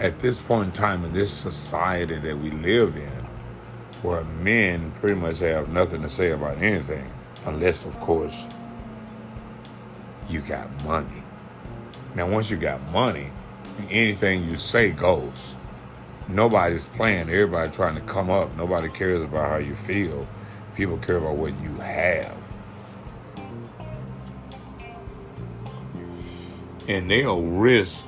at 0.00 0.20
this 0.20 0.38
point 0.38 0.66
in 0.66 0.72
time 0.72 1.04
in 1.04 1.12
this 1.12 1.32
society 1.32 2.18
that 2.18 2.38
we 2.38 2.50
live 2.50 2.96
in, 2.96 3.26
where 4.02 4.22
men 4.24 4.92
pretty 4.92 5.16
much 5.16 5.40
have 5.40 5.68
nothing 5.68 6.02
to 6.02 6.08
say 6.08 6.30
about 6.30 6.58
anything, 6.58 7.10
unless, 7.46 7.84
of 7.84 7.98
course, 7.98 8.46
you 10.28 10.40
got 10.40 10.70
money. 10.84 11.22
Now, 12.14 12.28
once 12.28 12.50
you 12.50 12.56
got 12.56 12.80
money, 12.92 13.30
anything 13.90 14.48
you 14.48 14.56
say 14.56 14.90
goes. 14.90 15.54
Nobody's 16.28 16.84
playing. 16.84 17.30
Everybody 17.30 17.72
trying 17.72 17.94
to 17.94 18.02
come 18.02 18.28
up. 18.28 18.54
Nobody 18.54 18.90
cares 18.90 19.22
about 19.22 19.48
how 19.48 19.56
you 19.56 19.74
feel. 19.74 20.26
People 20.74 20.98
care 20.98 21.16
about 21.16 21.36
what 21.36 21.58
you 21.60 21.74
have. 21.76 22.36
And 26.86 27.10
they'll 27.10 27.42
risk, 27.42 28.04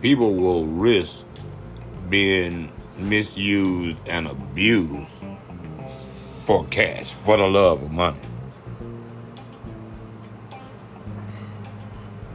people 0.00 0.34
will 0.34 0.66
risk 0.66 1.26
being 2.08 2.72
misused 2.96 3.96
and 4.06 4.28
abused 4.28 5.10
for 6.44 6.64
cash, 6.66 7.12
for 7.12 7.36
the 7.36 7.46
love 7.46 7.82
of 7.82 7.90
money. 7.90 8.18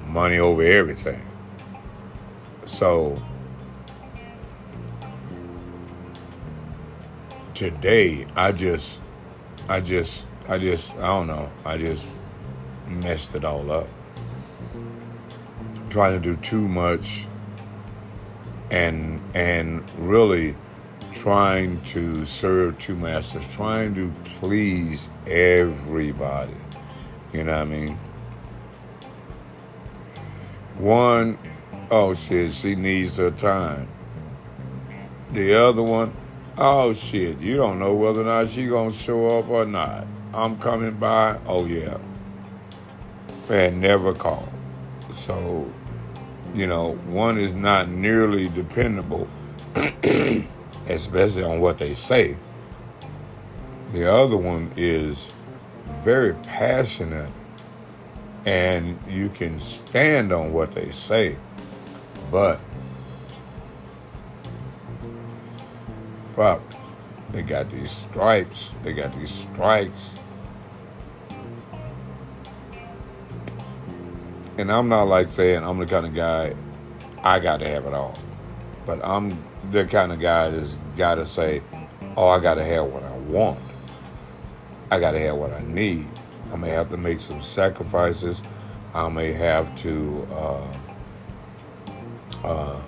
Money 0.08 0.39
over 0.39 0.63
everything. 0.63 1.26
So, 2.65 3.22
today, 7.58 8.24
I 8.36 8.52
just, 8.52 9.02
I 9.67 9.80
just, 9.80 10.28
I 10.48 10.60
just, 10.60 10.96
I 10.98 11.08
don't 11.08 11.26
know, 11.26 11.52
I 11.65 11.78
just 11.78 12.08
messed 12.86 13.34
it 13.34 13.43
all 13.43 13.72
up. 13.72 13.88
Trying 15.89 16.13
to 16.13 16.20
do 16.20 16.36
too 16.36 16.67
much 16.67 17.26
and 18.70 19.20
and 19.34 19.89
really 19.98 20.56
trying 21.13 21.82
to 21.86 22.28
serve 22.28 22.78
two 22.78 22.96
masters, 22.96 23.52
trying 23.52 23.96
to 23.96 24.12
please 24.39 25.10
everybody. 25.26 26.54
You 27.34 27.43
know 27.43 27.54
what 27.54 27.62
I 27.62 27.65
mean? 27.65 28.00
One, 30.78 31.39
oh 31.89 32.13
shit, 32.13 32.52
she 32.52 32.76
needs 32.76 33.17
her 33.17 33.32
time. 33.32 33.88
The 35.32 35.56
other 35.56 35.82
one, 35.82 36.13
oh 36.58 36.93
shit, 36.93 37.39
you 37.39 37.56
don't 37.56 37.80
know 37.80 37.93
whether 37.93 38.22
or 38.22 38.26
not 38.26 38.50
she 38.50 38.65
gonna 38.67 38.91
show 38.91 39.39
up 39.39 39.50
or 39.50 39.65
not. 39.65 40.08
I'm 40.34 40.58
coming 40.58 40.96
by, 40.96 41.39
oh 41.46 41.65
yeah. 41.65 41.98
And 43.50 43.80
never 43.80 44.13
call. 44.13 44.50
So, 45.12 45.72
you 46.54 46.67
know, 46.67 46.96
one 47.08 47.38
is 47.38 47.54
not 47.54 47.88
nearly 47.88 48.50
dependable, 48.50 49.28
especially 50.88 51.43
on 51.43 51.60
what 51.62 51.78
they 51.78 51.93
say. 51.93 52.38
The 53.93 54.12
other 54.12 54.36
one 54.36 54.72
is 54.76 55.32
very 55.86 56.34
passionate 56.34 57.30
and 58.46 59.00
you 59.10 59.30
can 59.30 59.60
stand 59.60 60.32
on 60.32 60.54
what 60.54 60.74
they 60.74 60.91
say. 60.91 61.38
But 62.32 62.60
fuck, 66.38 66.62
they 67.32 67.41
got 67.41 67.67
these 67.71 67.89
stripes, 67.89 68.71
they 68.84 68.93
got 68.93 69.12
these 69.17 69.32
strikes. 69.32 70.17
And 74.60 74.71
I'm 74.71 74.88
not 74.88 75.08
like 75.08 75.30
saying 75.30 75.63
I'm 75.63 75.80
the 75.80 75.88
kind 75.88 76.06
of 76.06 76.13
guy 76.13 76.56
I 77.23 77.39
got 77.39 77.58
to 77.60 77.67
have 77.67 77.86
it 77.86 77.93
all. 77.93 78.17
But 78.86 79.04
I'm 79.04 79.36
the 79.71 79.86
kind 79.86 80.12
of 80.12 80.19
guy 80.19 80.52
that's 80.52 80.78
got 80.95 81.15
to 81.15 81.26
say, 81.26 81.63
oh, 82.15 82.28
I 82.28 82.39
got 82.39 82.56
to 82.56 82.63
have 82.63 82.86
what 82.86 83.04
I 83.04 83.17
want. 83.17 83.60
I 84.91 85.00
got 85.00 85.12
to 85.12 85.19
have 85.19 85.38
what 85.38 85.54
I 85.54 85.62
need. 85.63 86.08
I 86.54 86.56
may 86.56 86.69
have 86.69 86.89
to 86.91 86.97
make 86.97 87.19
some 87.19 87.41
sacrifices. 87.41 88.43
I 88.93 89.10
may 89.10 89.34
have 89.34 89.76
to 89.78 90.28
uh, 90.32 90.78
uh, 92.43 92.82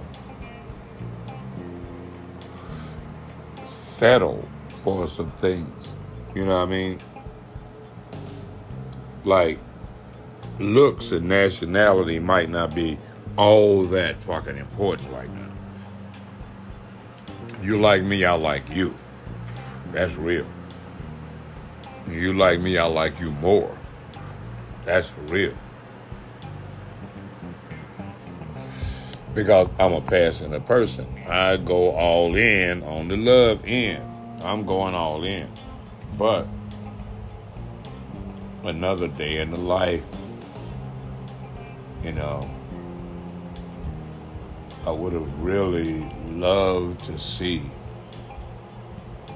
settle 4.00 4.48
for 4.82 5.06
some 5.08 5.30
things. 5.32 5.98
You 6.34 6.46
know 6.46 6.56
what 6.56 6.70
I 6.70 6.72
mean? 6.72 7.00
Like 9.26 9.60
looks 10.58 11.12
and 11.12 11.28
nationality 11.28 12.18
might 12.18 12.50
not 12.50 12.74
be 12.74 12.98
all 13.36 13.84
that 13.88 14.16
fucking 14.24 14.56
important 14.56 15.12
right 15.12 15.30
now. 15.34 15.52
You 17.62 17.82
like 17.82 18.02
me, 18.02 18.24
I 18.24 18.36
like 18.36 18.70
you. 18.70 18.96
That's 19.92 20.16
real. 20.16 20.48
You 22.10 22.32
like 22.32 22.62
me, 22.62 22.78
I 22.78 22.86
like 22.86 23.20
you 23.20 23.32
more. 23.32 23.78
That's 24.86 25.10
for 25.10 25.22
real. 25.24 25.54
Because 29.34 29.70
I'm 29.80 29.94
a 29.94 30.02
passionate 30.02 30.66
person. 30.66 31.08
I 31.28 31.58
go 31.58 31.92
all 31.92 32.36
in 32.36 32.84
on 32.84 33.08
the 33.08 33.18
love 33.18 33.64
end. 33.66 34.04
I'm 34.44 34.66
going 34.66 34.96
all 34.96 35.24
in. 35.24 35.48
But 36.18 36.48
another 38.64 39.08
day 39.08 39.38
in 39.38 39.52
the 39.52 39.58
life, 39.58 40.04
you 42.04 42.12
know, 42.14 42.50
I 44.86 44.92
would 44.92 45.14
have 45.14 45.40
really 45.40 46.10
loved 46.28 47.04
to 47.06 47.20
see 47.20 47.62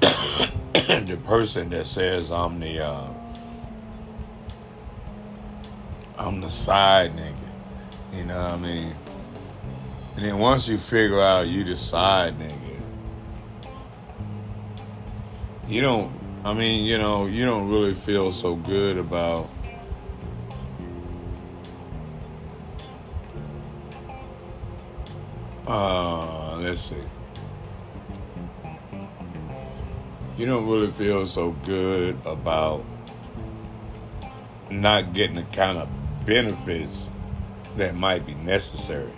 the 0.00 1.18
person 1.24 1.70
that 1.70 1.86
says 1.86 2.32
I'm 2.32 2.58
the 2.58 2.84
uh, 2.84 3.08
I'm 6.18 6.40
the 6.40 6.50
side 6.50 7.14
nigga. 7.16 7.36
You 8.16 8.24
know 8.24 8.42
what 8.42 8.52
I 8.52 8.56
mean? 8.56 8.94
And 10.16 10.24
then 10.24 10.38
once 10.38 10.68
you 10.68 10.78
figure 10.78 11.20
out 11.20 11.48
you 11.48 11.64
decide, 11.64 12.38
nigga, 12.38 12.80
you 15.68 15.80
don't 15.80 16.12
I 16.44 16.52
mean, 16.52 16.84
you 16.84 16.98
know, 16.98 17.26
you 17.26 17.44
don't 17.44 17.70
really 17.70 17.94
feel 17.94 18.30
so 18.30 18.54
good 18.54 18.98
about 18.98 19.48
uh 25.66 26.56
let's 26.56 26.80
see. 26.80 26.96
you 30.36 30.46
don't 30.46 30.68
really 30.68 30.90
feel 30.90 31.26
so 31.26 31.52
good 31.64 32.18
about 32.26 32.84
not 34.68 35.12
getting 35.12 35.36
the 35.36 35.42
kind 35.44 35.78
of 35.78 35.88
benefits 36.26 37.08
that 37.76 37.94
might 37.94 38.26
be 38.26 38.34
necessary. 38.34 39.12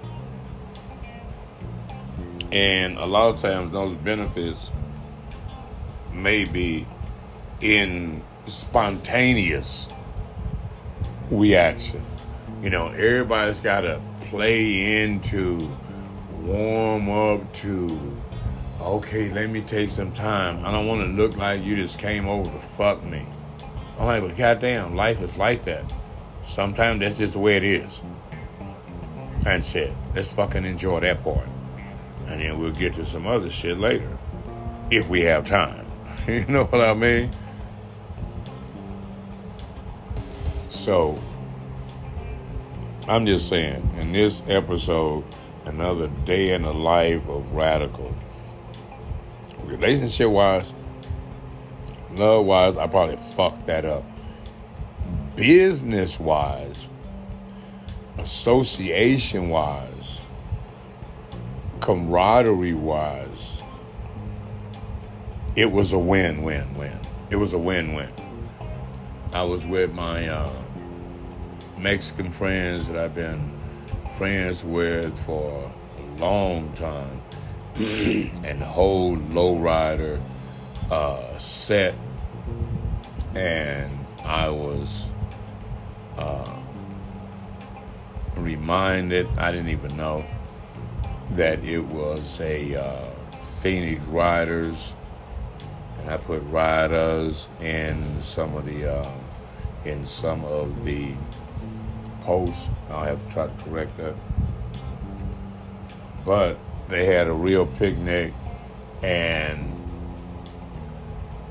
And 2.52 2.96
a 2.98 3.06
lot 3.06 3.34
of 3.34 3.40
times 3.40 3.72
those 3.72 3.94
benefits 3.94 4.70
may 6.12 6.44
be 6.44 6.86
in 7.60 8.22
spontaneous 8.46 9.88
reaction. 11.30 12.04
You 12.62 12.70
know, 12.70 12.88
everybody's 12.88 13.58
got 13.58 13.82
to 13.82 14.00
play 14.22 15.02
into, 15.02 15.70
warm 16.42 17.10
up 17.10 17.52
to, 17.54 18.16
okay, 18.80 19.30
let 19.30 19.50
me 19.50 19.60
take 19.60 19.90
some 19.90 20.12
time. 20.12 20.64
I 20.64 20.72
don't 20.72 20.86
want 20.86 21.02
to 21.02 21.08
look 21.08 21.36
like 21.36 21.62
you 21.62 21.76
just 21.76 21.98
came 21.98 22.26
over 22.26 22.50
to 22.50 22.60
fuck 22.60 23.02
me. 23.04 23.26
I'm 23.98 24.06
like, 24.06 24.22
but 24.22 24.36
goddamn, 24.36 24.94
life 24.94 25.20
is 25.20 25.36
like 25.36 25.64
that. 25.64 25.84
Sometimes 26.44 27.00
that's 27.00 27.18
just 27.18 27.32
the 27.32 27.38
way 27.38 27.56
it 27.56 27.64
is. 27.64 28.02
And 29.44 29.64
said, 29.64 29.94
let's 30.14 30.28
fucking 30.28 30.64
enjoy 30.64 31.00
that 31.00 31.22
part. 31.22 31.48
And 32.26 32.40
then 32.40 32.58
we'll 32.58 32.72
get 32.72 32.94
to 32.94 33.06
some 33.06 33.26
other 33.26 33.50
shit 33.50 33.78
later. 33.78 34.10
If 34.90 35.08
we 35.08 35.22
have 35.22 35.44
time. 35.44 35.86
you 36.28 36.44
know 36.46 36.64
what 36.64 36.80
I 36.80 36.94
mean? 36.94 37.30
So, 40.68 41.18
I'm 43.08 43.26
just 43.26 43.48
saying, 43.48 43.88
in 43.98 44.12
this 44.12 44.42
episode, 44.48 45.24
another 45.64 46.08
day 46.24 46.54
in 46.54 46.62
the 46.62 46.72
life 46.72 47.28
of 47.28 47.52
Radical 47.52 48.14
relationship 49.64 50.28
wise, 50.28 50.74
love 52.12 52.46
wise, 52.46 52.76
I 52.76 52.86
probably 52.86 53.16
fucked 53.16 53.66
that 53.66 53.84
up. 53.84 54.04
Business 55.34 56.18
wise, 56.18 56.86
association 58.18 59.48
wise, 59.48 60.15
camaraderie 61.86 62.74
wise, 62.74 63.62
it 65.54 65.70
was 65.70 65.92
a 65.92 65.98
win 65.98 66.42
win 66.42 66.74
win. 66.74 66.98
It 67.30 67.36
was 67.36 67.52
a 67.52 67.58
win 67.58 67.94
win. 67.94 68.10
I 69.32 69.44
was 69.44 69.64
with 69.64 69.94
my 69.94 70.26
uh, 70.26 70.50
Mexican 71.78 72.32
friends 72.32 72.88
that 72.88 72.98
I've 72.98 73.14
been 73.14 73.52
friends 74.16 74.64
with 74.64 75.16
for 75.16 75.72
a 75.96 76.20
long 76.20 76.72
time 76.72 77.22
and 77.76 78.60
whole 78.60 79.16
lowrider 79.16 80.20
uh, 80.90 81.36
set, 81.36 81.94
and 83.36 83.96
I 84.24 84.48
was 84.48 85.12
uh, 86.18 86.56
reminded. 88.34 89.28
I 89.38 89.52
didn't 89.52 89.68
even 89.68 89.96
know 89.96 90.26
that 91.30 91.62
it 91.64 91.84
was 91.84 92.40
a 92.40 92.74
uh, 92.74 93.04
Phoenix 93.60 94.04
Riders, 94.06 94.94
and 95.98 96.10
I 96.10 96.16
put 96.16 96.42
riders 96.44 97.48
in 97.60 98.20
some 98.20 98.54
of 98.54 98.66
the 98.66 98.92
uh, 98.92 99.10
in 99.84 100.04
some 100.06 100.44
of 100.44 100.84
the 100.84 101.12
posts. 102.22 102.70
I'll 102.90 103.04
have 103.04 103.26
to 103.26 103.32
try 103.32 103.46
to 103.46 103.64
correct 103.64 103.96
that, 103.98 104.14
but 106.24 106.58
they 106.88 107.06
had 107.06 107.26
a 107.26 107.32
real 107.32 107.66
picnic, 107.66 108.32
and 109.02 109.72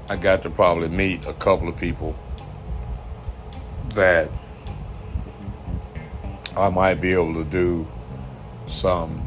I 0.09 0.15
got 0.15 0.43
to 0.43 0.49
probably 0.49 0.89
meet 0.89 1.25
a 1.25 1.33
couple 1.33 1.67
of 1.67 1.77
people 1.77 2.17
that 3.93 4.29
I 6.55 6.69
might 6.69 6.95
be 6.95 7.11
able 7.11 7.33
to 7.33 7.43
do 7.43 7.87
some 8.67 9.24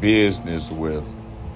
business 0.00 0.70
with 0.70 1.04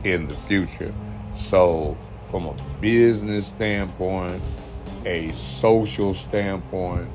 in 0.04 0.28
the 0.28 0.37
future. 0.37 0.92
So, 1.35 1.96
from 2.24 2.46
a 2.46 2.54
business 2.80 3.46
standpoint, 3.46 4.42
a 5.04 5.33
social 5.33 6.14
standpoint, 6.14 7.09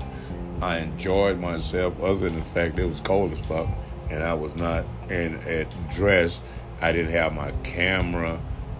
I 0.62 0.80
enjoyed 0.80 1.40
myself, 1.40 2.02
other 2.02 2.30
than 2.30 2.36
the 2.36 2.46
fact 2.46 2.78
it 2.80 2.86
was 2.86 3.00
cold 3.00 3.32
as 3.32 3.46
fuck 3.46 3.68
and 4.10 4.24
I 4.24 4.34
was 4.34 4.56
not 4.56 4.86
in 5.10 5.36
at 5.48 5.68
dressed. 5.90 6.44
I 6.82 6.92
didn't 6.92 7.12
have 7.12 7.34
my 7.34 7.52
camera 7.64 8.40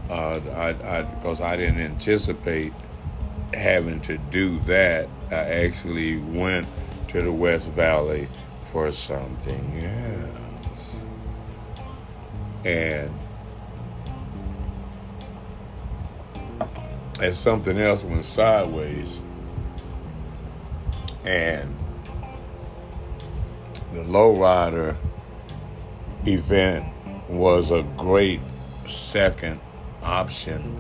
uh, 0.10 0.40
I, 0.56 0.70
I, 0.70 1.02
because 1.04 1.40
I 1.40 1.56
didn't 1.56 1.82
anticipate 1.82 2.74
having 3.54 4.02
to 4.02 4.18
do 4.18 4.60
that. 4.62 5.08
I 5.30 5.36
actually 5.36 6.18
went 6.18 6.68
to 7.10 7.22
the 7.22 7.32
West 7.32 7.68
Valley 7.70 8.28
for 8.62 8.92
something 8.92 9.84
else. 9.84 10.39
And 12.66 13.12
and 17.22 17.36
something 17.36 17.78
else 17.78 18.04
went 18.04 18.26
sideways. 18.26 19.22
And 21.26 21.76
the 23.94 24.04
lowrider 24.04 24.96
event 26.26 26.86
was 27.28 27.72
a 27.72 27.84
great 27.98 28.40
second 28.86 29.60
option 30.04 30.80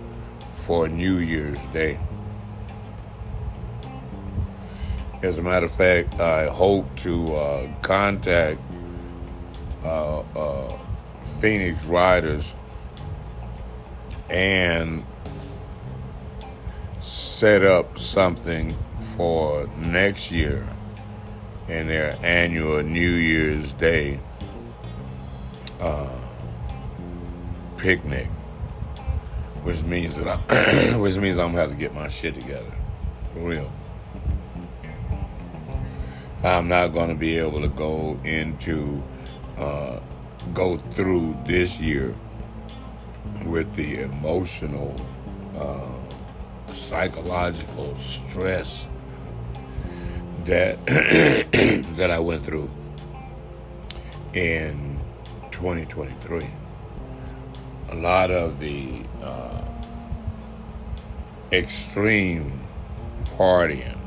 for 0.51 0.87
New 0.87 1.17
Year's 1.17 1.59
Day. 1.67 1.99
As 5.21 5.37
a 5.37 5.41
matter 5.41 5.65
of 5.65 5.71
fact, 5.71 6.19
I 6.21 6.47
hope 6.47 6.95
to 6.97 7.35
uh, 7.35 7.73
contact 7.81 8.61
uh, 9.83 10.19
uh, 10.19 10.79
Phoenix 11.39 11.85
Riders 11.85 12.53
and 14.29 15.05
set 16.99 17.63
up 17.63 17.97
something 17.97 18.75
for 18.99 19.67
next 19.77 20.31
year 20.31 20.67
in 21.69 21.87
their 21.87 22.17
annual 22.21 22.83
New 22.83 23.11
Year's 23.11 23.73
Day 23.73 24.19
uh, 25.79 26.09
picnic, 27.77 28.27
which 29.63 29.81
means 29.83 30.15
that 30.15 30.27
I, 30.27 30.93
which 30.97 31.15
means 31.15 31.37
I'm 31.37 31.51
gonna 31.51 31.59
have 31.59 31.69
to 31.71 31.77
get 31.77 31.95
my 31.95 32.09
shit 32.09 32.35
together, 32.35 32.73
for 33.33 33.39
real. 33.39 33.71
I'm 36.43 36.67
not 36.67 36.89
gonna 36.89 37.15
be 37.15 37.37
able 37.37 37.61
to 37.61 37.69
go 37.69 38.19
into 38.23 39.01
uh, 39.57 39.99
go 40.53 40.77
through 40.91 41.37
this 41.45 41.79
year 41.79 42.15
with 43.45 43.73
the 43.75 44.01
emotional, 44.01 44.95
uh, 45.57 46.71
psychological 46.71 47.95
stress 47.95 48.87
that 50.45 50.83
that 51.95 52.11
I 52.11 52.19
went 52.19 52.43
through 52.43 52.69
in 54.33 54.99
2023. 55.51 56.47
A 57.89 57.95
lot 57.95 58.31
of 58.31 58.59
the 58.59 59.01
uh, 59.21 59.61
extreme 61.51 62.65
partying. 63.37 63.97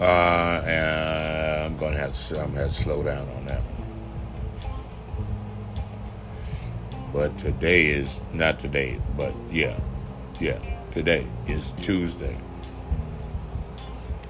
Uh, 0.00 0.62
and 0.64 1.64
I'm 1.64 1.76
gonna 1.76 1.98
have 1.98 2.14
to, 2.14 2.40
I'm 2.40 2.48
gonna 2.48 2.60
have 2.60 2.70
to 2.70 2.74
slow 2.74 3.02
down 3.02 3.28
on 3.36 3.44
that 3.46 3.60
one. 3.60 3.79
But 7.12 7.36
today 7.38 7.86
is 7.86 8.20
not 8.32 8.60
today, 8.60 9.00
but 9.16 9.34
yeah, 9.50 9.78
yeah, 10.38 10.58
today 10.92 11.26
is 11.48 11.72
Tuesday. 11.72 12.36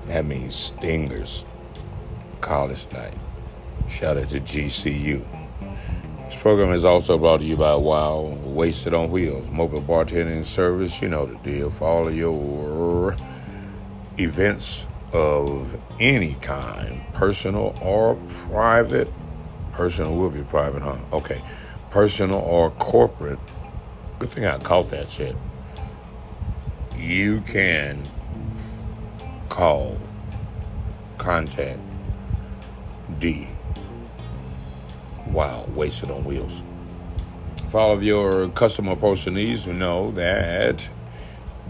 That 0.06 0.24
means 0.24 0.54
Stingers 0.54 1.44
College 2.40 2.90
Night. 2.92 3.14
Shout 3.88 4.16
out 4.16 4.28
to 4.30 4.40
GCU. 4.40 5.24
This 6.24 6.40
program 6.40 6.72
is 6.72 6.84
also 6.84 7.18
brought 7.18 7.38
to 7.38 7.44
you 7.44 7.56
by 7.56 7.74
Wow 7.74 8.38
Wasted 8.44 8.94
on 8.94 9.10
Wheels, 9.10 9.50
mobile 9.50 9.82
bartending 9.82 10.44
service. 10.44 11.02
You 11.02 11.08
know 11.08 11.26
the 11.26 11.36
deal. 11.38 11.70
For 11.70 11.86
all 11.86 12.08
of 12.08 12.16
your 12.16 13.16
events 14.18 14.86
of 15.12 15.80
any 15.98 16.34
kind, 16.34 17.02
personal 17.14 17.76
or 17.82 18.14
private. 18.48 19.12
Personal 19.72 20.14
will 20.14 20.30
be 20.30 20.42
private, 20.42 20.82
huh? 20.82 20.98
Okay. 21.12 21.42
Personal 21.90 22.38
or 22.38 22.70
corporate. 22.72 23.38
Good 24.18 24.30
thing 24.30 24.46
I 24.46 24.58
caught 24.58 24.90
that 24.90 25.08
shit. 25.08 25.36
You 26.96 27.40
can 27.40 28.08
call, 29.48 29.98
contact 31.18 31.80
D. 33.18 33.48
Wow, 35.26 35.66
wasted 35.74 36.10
on 36.10 36.24
wheels. 36.24 36.62
For 37.68 37.78
all 37.80 37.92
of 37.92 38.02
your 38.02 38.48
customer 38.50 38.92
upholstery 38.92 39.34
needs, 39.34 39.66
you 39.66 39.72
know 39.72 40.10
that 40.12 40.88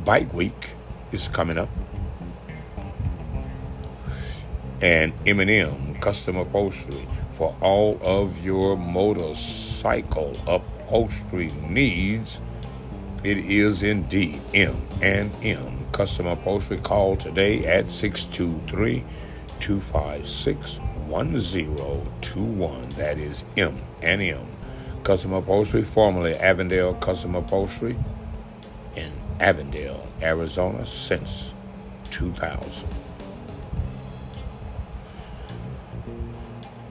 Bike 0.04 0.32
Week 0.34 0.72
is 1.12 1.28
coming 1.28 1.58
up. 1.58 1.68
And 4.80 5.12
M&M 5.26 5.94
Custom 5.96 6.36
Upholstery 6.36 7.06
for 7.30 7.54
all 7.60 7.98
of 8.02 8.42
your 8.42 8.76
motorcycle 8.76 10.36
upholstery 10.46 11.52
needs. 11.68 12.40
It 13.22 13.36
is 13.38 13.82
indeed 13.82 14.40
M 14.54 14.80
and 15.02 15.30
M 15.42 15.86
Custom 15.92 16.26
Upholstery. 16.26 16.78
Call 16.78 17.16
today 17.16 17.66
at 17.66 17.90
623 17.90 19.04
256 19.58 20.78
1021. 21.08 22.88
That 22.90 23.18
is 23.18 23.44
M 23.58 23.76
and 24.02 24.22
M 24.22 24.46
Custom 25.02 25.32
Upholstery, 25.32 25.82
formerly 25.82 26.34
Avondale 26.36 26.94
Custom 26.94 27.34
Upholstery 27.34 27.96
in 28.96 29.12
Avondale, 29.40 30.06
Arizona 30.22 30.84
since 30.84 31.54
2000. 32.10 32.88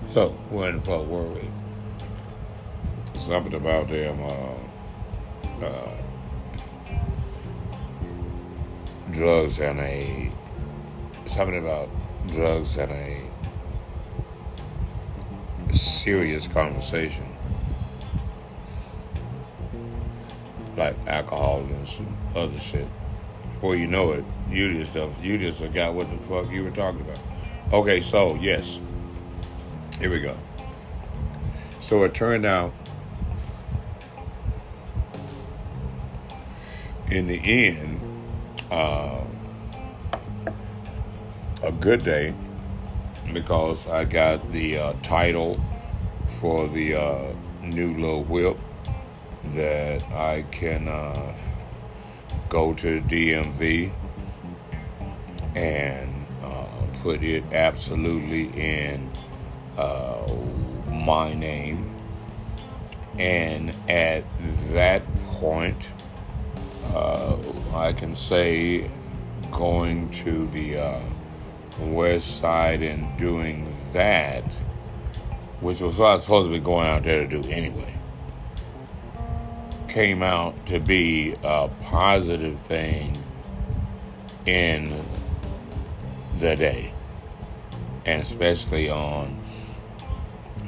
So, 0.09 0.29
where 0.49 0.69
in 0.69 0.77
the 0.77 0.81
fuck 0.81 1.05
were 1.05 1.21
we? 1.21 1.47
Something 3.19 3.53
about 3.53 3.89
them 3.89 4.19
uh, 4.23 4.55
uh, 5.65 5.97
drugs 9.11 9.59
and 9.59 9.79
a 9.79 10.31
something 11.27 11.59
about 11.59 11.89
drugs 12.27 12.75
and 12.77 12.91
a 12.91 13.21
serious 15.71 16.47
conversation 16.47 17.25
like 20.75 20.95
alcohol 21.07 21.59
and 21.59 21.87
some 21.87 22.17
other 22.35 22.57
shit. 22.57 22.87
Before 23.53 23.75
you 23.75 23.85
know 23.85 24.13
it, 24.13 24.25
you 24.49 24.73
just 24.83 25.21
you 25.21 25.37
just 25.37 25.59
forgot 25.59 25.93
what 25.93 26.09
the 26.09 26.17
fuck 26.25 26.49
you 26.51 26.63
were 26.63 26.71
talking 26.71 27.01
about. 27.01 27.19
Okay, 27.71 28.01
so 28.01 28.33
yes, 28.35 28.81
here 29.99 30.09
we 30.09 30.19
go. 30.19 30.37
So 31.81 32.03
it 32.03 32.13
turned 32.13 32.45
out 32.45 32.73
in 37.11 37.27
the 37.27 37.39
end, 37.39 37.99
uh, 38.71 39.21
a 41.63 41.71
good 41.71 42.03
day 42.03 42.33
because 43.33 43.87
I 43.87 44.05
got 44.05 44.51
the 44.51 44.77
uh, 44.77 44.93
title 45.03 45.59
for 46.27 46.67
the 46.67 46.95
uh, 46.95 47.33
new 47.61 47.91
little 47.93 48.23
whip 48.23 48.57
that 49.53 50.03
I 50.11 50.43
can 50.51 50.87
uh, 50.87 51.33
go 52.47 52.73
to 52.73 53.01
the 53.01 53.31
DMV 53.31 53.91
and 55.55 56.25
uh, 56.43 56.65
put 57.01 57.23
it 57.23 57.43
absolutely 57.51 58.47
in 58.57 59.11
uh, 59.79 60.27
my 60.91 61.33
name. 61.33 61.95
And 63.17 63.73
at 63.89 64.23
that 64.73 65.03
point, 65.27 65.89
uh, 66.93 67.37
I 67.73 67.93
can 67.93 68.15
say 68.15 68.89
going 69.51 70.09
to 70.11 70.47
the 70.47 71.01
west 71.79 72.39
side 72.39 72.81
and 72.81 73.17
doing 73.17 73.73
that, 73.93 74.43
which 75.61 75.81
was 75.81 75.97
what 75.97 76.07
I 76.07 76.11
was 76.13 76.21
supposed 76.21 76.47
to 76.47 76.53
be 76.53 76.59
going 76.59 76.87
out 76.87 77.03
there 77.03 77.25
to 77.25 77.41
do 77.41 77.49
anyway, 77.49 77.95
came 79.87 80.21
out 80.21 80.65
to 80.67 80.79
be 80.79 81.35
a 81.43 81.69
positive 81.83 82.59
thing 82.59 83.17
in 84.45 85.03
the 86.39 86.55
day, 86.55 86.93
and 88.05 88.21
especially 88.21 88.89
on 88.89 89.39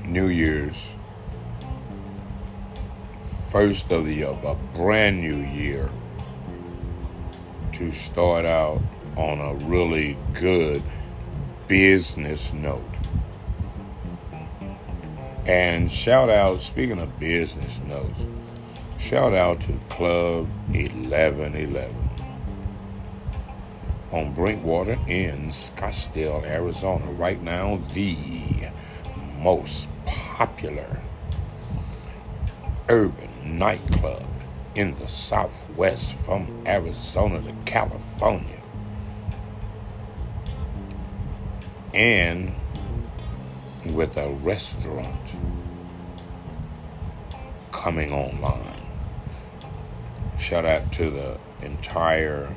New 0.06 0.28
Year's, 0.28 0.96
first 3.50 3.92
of 3.92 4.06
the 4.06 4.14
year 4.14 4.28
of 4.28 4.44
a 4.44 4.56
brand 4.78 5.22
new 5.22 5.38
year, 5.38 5.90
to 7.74 7.92
start 7.92 8.46
out 8.46 8.82
on 9.16 9.40
a 9.40 9.54
really 9.66 10.18
good 10.34 10.82
business 11.68 12.54
note. 12.54 12.84
And 15.46 15.92
shout 15.92 16.30
out, 16.30 16.60
speaking 16.60 17.00
of 17.00 17.20
business 17.20 17.82
notes, 17.82 18.26
shout 19.00 19.34
out 19.34 19.62
to 19.62 19.74
Club 19.90 20.48
1111 20.70 21.96
on 24.12 24.34
Drinkwater 24.34 25.00
in 25.08 25.48
Scottsdale, 25.48 26.44
Arizona. 26.44 27.06
Right 27.12 27.42
now, 27.42 27.80
the 27.94 28.61
most 29.42 29.90
popular 30.06 31.00
urban 32.90 33.58
nightclub 33.58 34.26
in 34.76 34.94
the 34.96 35.08
Southwest 35.08 36.14
from 36.14 36.64
Arizona 36.66 37.42
to 37.42 37.54
California. 37.66 38.62
And 41.94 42.54
with 43.86 44.16
a 44.18 44.30
restaurant 44.30 45.36
coming 47.72 48.12
online. 48.12 48.82
Shout 50.38 50.66
out 50.66 50.94
to 50.94 51.10
the 51.10 51.40
entire 51.62 52.54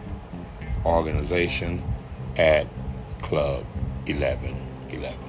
organization 0.84 1.82
at 2.36 2.66
Club 3.22 3.64
1111. 4.06 5.23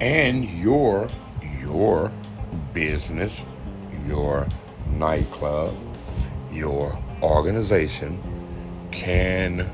And 0.00 0.44
your 0.44 1.08
your 1.62 2.12
business, 2.74 3.46
your 4.06 4.46
nightclub, 4.90 5.74
your 6.52 6.98
organization 7.22 8.20
can 8.90 9.70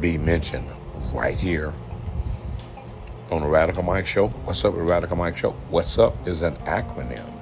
be 0.00 0.18
mentioned 0.18 0.68
right 1.12 1.38
here 1.38 1.72
on 3.30 3.42
the 3.42 3.48
Radical 3.48 3.84
Mike 3.84 4.06
Show. 4.08 4.28
What's 4.28 4.64
up, 4.64 4.74
the 4.74 4.82
Radical 4.82 5.16
Mike 5.16 5.36
Show? 5.36 5.50
What's 5.68 5.98
up 5.98 6.26
is 6.26 6.42
an 6.42 6.56
acronym 6.56 7.32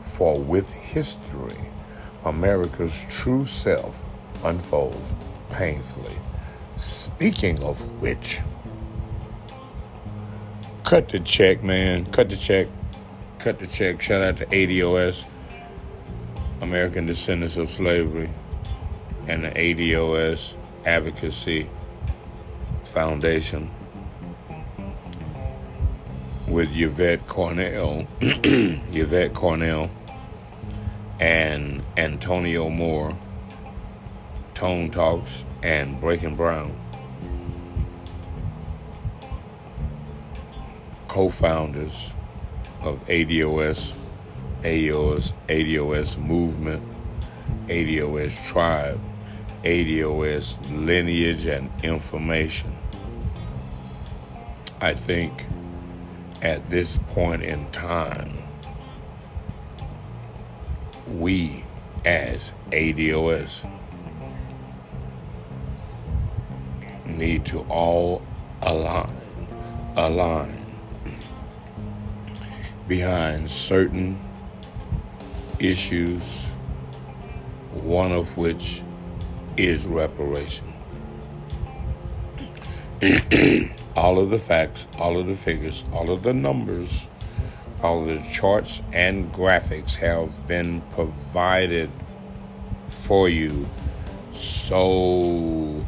for 0.00 0.38
With 0.38 0.72
History, 0.72 1.58
America's 2.24 3.04
true 3.08 3.44
self 3.44 4.06
unfolds 4.44 5.12
painfully. 5.50 6.14
Speaking 6.76 7.60
of 7.64 7.80
which, 8.00 8.40
cut 10.84 11.08
the 11.08 11.18
check, 11.18 11.62
man. 11.62 12.04
Cut 12.06 12.30
the 12.30 12.36
check. 12.36 12.68
Cut 13.38 13.58
the 13.58 13.66
check. 13.66 14.00
Shout 14.00 14.22
out 14.22 14.36
to 14.36 14.46
ADOS, 14.46 15.24
American 16.60 17.06
Descendants 17.06 17.56
of 17.56 17.70
Slavery, 17.70 18.30
and 19.26 19.44
the 19.44 19.50
ADOS 19.50 20.56
Advocacy 20.84 21.68
Foundation 22.84 23.70
with 26.46 26.68
Yvette 26.72 27.26
Carnell, 27.26 28.06
Yvette 28.94 29.32
Carnell, 29.32 29.90
and 31.18 31.82
Antonio 31.96 32.68
Moore, 32.68 33.16
Tone 34.52 34.90
Talks, 34.90 35.46
and 35.62 35.98
Breaking 36.00 36.36
Brown. 36.36 36.83
Co 41.14 41.28
founders 41.28 42.12
of 42.80 42.98
ADOS, 43.06 43.94
ADOS, 44.64 45.32
ADOS 45.46 46.18
Movement, 46.18 46.82
ADOS 47.68 48.44
Tribe, 48.44 49.00
ADOS 49.62 50.58
Lineage 50.84 51.46
and 51.46 51.70
Information. 51.84 52.76
I 54.80 54.92
think 54.94 55.46
at 56.42 56.68
this 56.68 56.96
point 56.96 57.44
in 57.44 57.70
time, 57.70 58.36
we 61.06 61.62
as 62.04 62.52
ADOS 62.72 63.70
need 67.06 67.44
to 67.44 67.60
all 67.68 68.20
align, 68.60 69.16
align 69.96 70.53
behind 72.86 73.48
certain 73.48 74.20
issues, 75.58 76.50
one 77.72 78.12
of 78.12 78.36
which 78.36 78.82
is 79.56 79.86
reparation. 79.86 80.72
all 83.96 84.18
of 84.18 84.30
the 84.30 84.38
facts, 84.38 84.86
all 84.98 85.18
of 85.18 85.26
the 85.26 85.34
figures, 85.34 85.84
all 85.92 86.10
of 86.10 86.22
the 86.22 86.32
numbers, 86.32 87.08
all 87.82 88.00
of 88.00 88.06
the 88.06 88.30
charts 88.32 88.82
and 88.92 89.32
graphics 89.32 89.96
have 89.96 90.46
been 90.46 90.80
provided 90.92 91.90
for 92.88 93.28
you 93.28 93.68
so 94.32 95.84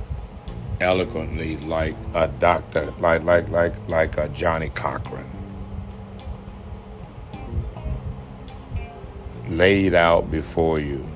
eloquently 0.80 1.56
like 1.58 1.96
a 2.14 2.28
doctor 2.28 2.92
like 3.00 3.22
like 3.24 3.48
like 3.48 3.74
like 3.88 4.18
a 4.18 4.28
Johnnie 4.28 4.68
Cochran 4.68 5.35
laid 9.48 9.94
out 9.94 10.30
before 10.30 10.78
you 10.80 11.06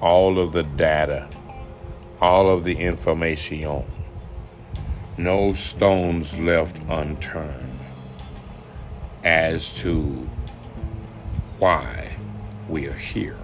all 0.00 0.38
of 0.38 0.52
the 0.52 0.62
data 0.62 1.28
all 2.24 2.48
of 2.48 2.64
the 2.64 2.76
information. 2.76 3.84
No 5.18 5.52
stones 5.52 6.38
left 6.38 6.80
unturned 6.88 7.78
as 9.22 9.78
to 9.82 10.28
why 11.58 12.16
we 12.68 12.86
are 12.86 12.92
here, 12.92 13.36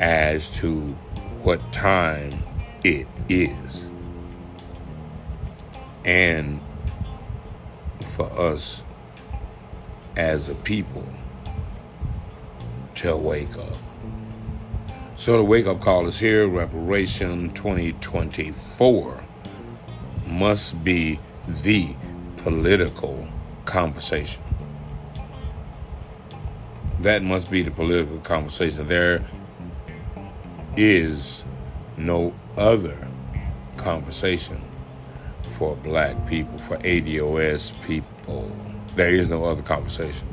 as 0.00 0.50
to 0.58 0.80
what 1.42 1.72
time 1.72 2.42
it 2.82 3.06
is, 3.28 3.88
and 6.04 6.60
for 8.04 8.30
us 8.38 8.82
as 10.16 10.48
a 10.48 10.54
people 10.56 11.06
to 12.96 13.16
wake 13.16 13.56
up. 13.56 13.76
So 15.14 15.36
the 15.36 15.44
wake 15.44 15.66
up 15.66 15.80
call 15.80 16.06
is 16.06 16.18
here, 16.18 16.48
Reparation 16.48 17.52
2024 17.52 19.24
must 20.26 20.82
be 20.82 21.18
the 21.46 21.94
political 22.38 23.28
conversation. 23.64 24.42
That 27.00 27.22
must 27.22 27.50
be 27.50 27.62
the 27.62 27.70
political 27.70 28.18
conversation. 28.18 28.86
There 28.86 29.24
is 30.76 31.44
no 31.96 32.34
other 32.56 32.96
conversation 33.76 34.60
for 35.42 35.76
black 35.76 36.26
people, 36.26 36.58
for 36.58 36.78
ADOS 36.78 37.80
people. 37.82 38.50
There 38.96 39.10
is 39.10 39.28
no 39.28 39.44
other 39.44 39.62
conversation. 39.62 40.31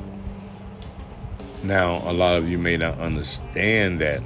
Now, 1.63 2.09
a 2.09 2.13
lot 2.13 2.37
of 2.37 2.49
you 2.49 2.57
may 2.57 2.77
not 2.77 2.99
understand 2.99 3.99
that, 3.99 4.23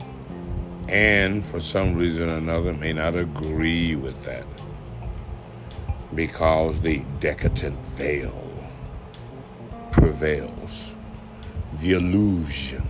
and 0.87 1.43
for 1.43 1.59
some 1.59 1.95
reason 1.95 2.29
or 2.29 2.37
another, 2.37 2.73
may 2.73 2.93
not 2.93 3.15
agree 3.15 3.95
with 3.95 4.23
that 4.25 4.45
because 6.13 6.79
the 6.81 7.03
decadent 7.19 7.79
veil 7.87 8.39
prevails. 9.91 10.95
The 11.79 11.93
illusion 11.93 12.87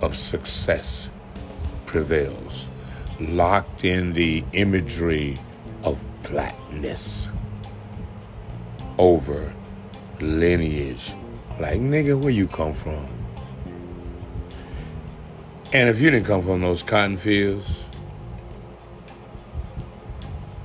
of 0.00 0.16
success 0.16 1.10
prevails, 1.84 2.68
locked 3.18 3.84
in 3.84 4.12
the 4.12 4.44
imagery 4.52 5.40
of 5.82 6.04
blackness 6.22 7.28
over 8.98 9.52
lineage. 10.20 11.14
Like, 11.58 11.80
nigga, 11.80 12.20
where 12.20 12.30
you 12.30 12.46
come 12.46 12.72
from? 12.72 13.15
And 15.76 15.90
if 15.90 16.00
you 16.00 16.10
didn't 16.10 16.24
come 16.24 16.40
from 16.40 16.62
those 16.62 16.82
cotton 16.82 17.18
fields, 17.18 17.90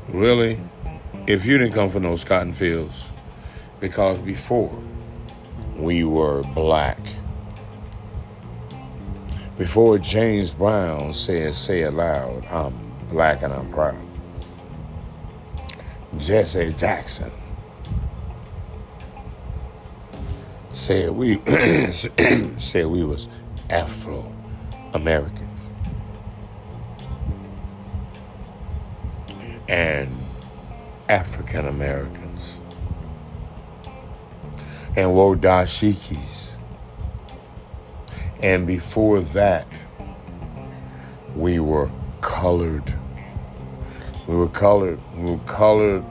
really, 0.07 0.57
if 1.27 1.45
you 1.45 1.57
didn't 1.57 1.73
come 1.73 1.89
from 1.89 2.03
those 2.03 2.23
cotton 2.23 2.53
fields, 2.53 3.09
because 3.81 4.17
before 4.19 4.73
we 5.75 6.05
were 6.05 6.43
black, 6.43 6.97
before 9.57 9.97
James 9.97 10.51
Brown 10.51 11.11
said, 11.11 11.55
say 11.55 11.81
it 11.81 11.93
loud, 11.93 12.45
I'm 12.45 12.73
black 13.09 13.41
and 13.41 13.51
I'm 13.51 13.69
proud. 13.69 13.99
Jesse 16.19 16.71
Jackson 16.71 17.31
said 20.71 21.11
we 21.11 21.35
said 21.91 22.87
we 22.87 23.03
was 23.03 23.27
Afro 23.69 24.33
Americans. 24.93 25.59
And 29.67 30.09
African 31.07 31.67
Americans 31.67 32.59
and 34.95 35.11
Wodashikis. 35.11 36.51
And 38.41 38.65
before 38.65 39.21
that, 39.21 39.67
we 41.35 41.59
were 41.59 41.89
colored. 42.21 42.93
We 44.27 44.35
were 44.35 44.49
colored. 44.49 44.99
We 45.15 45.31
were 45.31 45.37
colored 45.45 46.05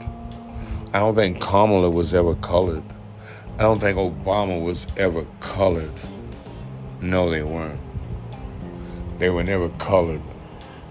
I 0.93 0.99
don't 0.99 1.15
think 1.15 1.39
Kamala 1.39 1.89
was 1.89 2.13
ever 2.13 2.35
colored. 2.35 2.83
I 3.57 3.61
don't 3.61 3.79
think 3.79 3.97
Obama 3.97 4.61
was 4.61 4.87
ever 4.97 5.25
colored. 5.39 5.93
No, 6.99 7.29
they 7.29 7.43
weren't. 7.43 7.79
They 9.21 9.29
were 9.29 9.43
never 9.43 9.69
colored. 9.69 10.23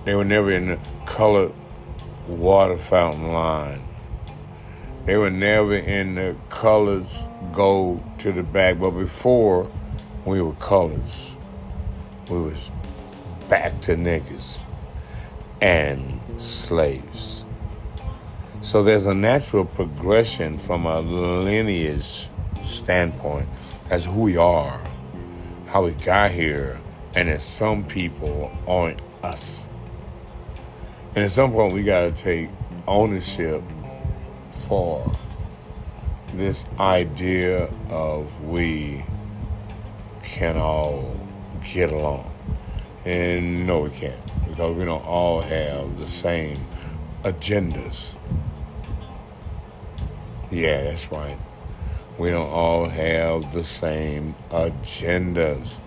They 0.04 0.14
were 0.14 0.24
never 0.24 0.52
in 0.52 0.68
the 0.68 0.78
colored 1.04 1.52
water 2.28 2.78
fountain 2.78 3.32
line. 3.32 3.82
They 5.04 5.16
were 5.16 5.32
never 5.32 5.74
in 5.74 6.14
the 6.14 6.36
colors 6.48 7.26
go 7.50 8.00
to 8.18 8.30
the 8.30 8.44
back. 8.44 8.78
But 8.78 8.92
before, 8.92 9.68
we 10.24 10.40
were 10.40 10.52
colors. 10.52 11.36
We 12.28 12.40
was 12.40 12.70
back 13.48 13.80
to 13.80 13.96
niggas 13.96 14.62
and 15.60 16.20
slaves. 16.36 17.44
So 18.60 18.84
there's 18.84 19.06
a 19.06 19.14
natural 19.14 19.64
progression 19.64 20.56
from 20.56 20.86
a 20.86 21.00
lineage 21.00 22.28
standpoint 22.62 23.48
as 23.90 24.04
who 24.04 24.20
we 24.20 24.36
are, 24.36 24.80
how 25.66 25.84
we 25.84 25.90
got 25.90 26.30
here, 26.30 26.79
and 27.14 27.28
as 27.28 27.42
some 27.42 27.84
people 27.84 28.50
aren't 28.66 29.00
us. 29.22 29.66
And 31.14 31.24
at 31.24 31.32
some 31.32 31.52
point, 31.52 31.72
we 31.72 31.82
got 31.82 32.02
to 32.02 32.12
take 32.12 32.48
ownership 32.86 33.62
for 34.68 35.12
this 36.34 36.66
idea 36.78 37.68
of 37.88 38.44
we 38.44 39.04
can 40.22 40.56
all 40.56 41.18
get 41.72 41.90
along. 41.90 42.30
And 43.04 43.66
no, 43.66 43.80
we 43.80 43.90
can't 43.90 44.14
because 44.48 44.76
we 44.76 44.84
don't 44.84 45.04
all 45.04 45.40
have 45.40 45.98
the 45.98 46.08
same 46.08 46.64
agendas. 47.24 48.16
Yeah, 50.50 50.84
that's 50.84 51.10
right. 51.10 51.38
We 52.18 52.30
don't 52.30 52.50
all 52.50 52.88
have 52.88 53.52
the 53.52 53.64
same 53.64 54.34
agendas. 54.50 55.78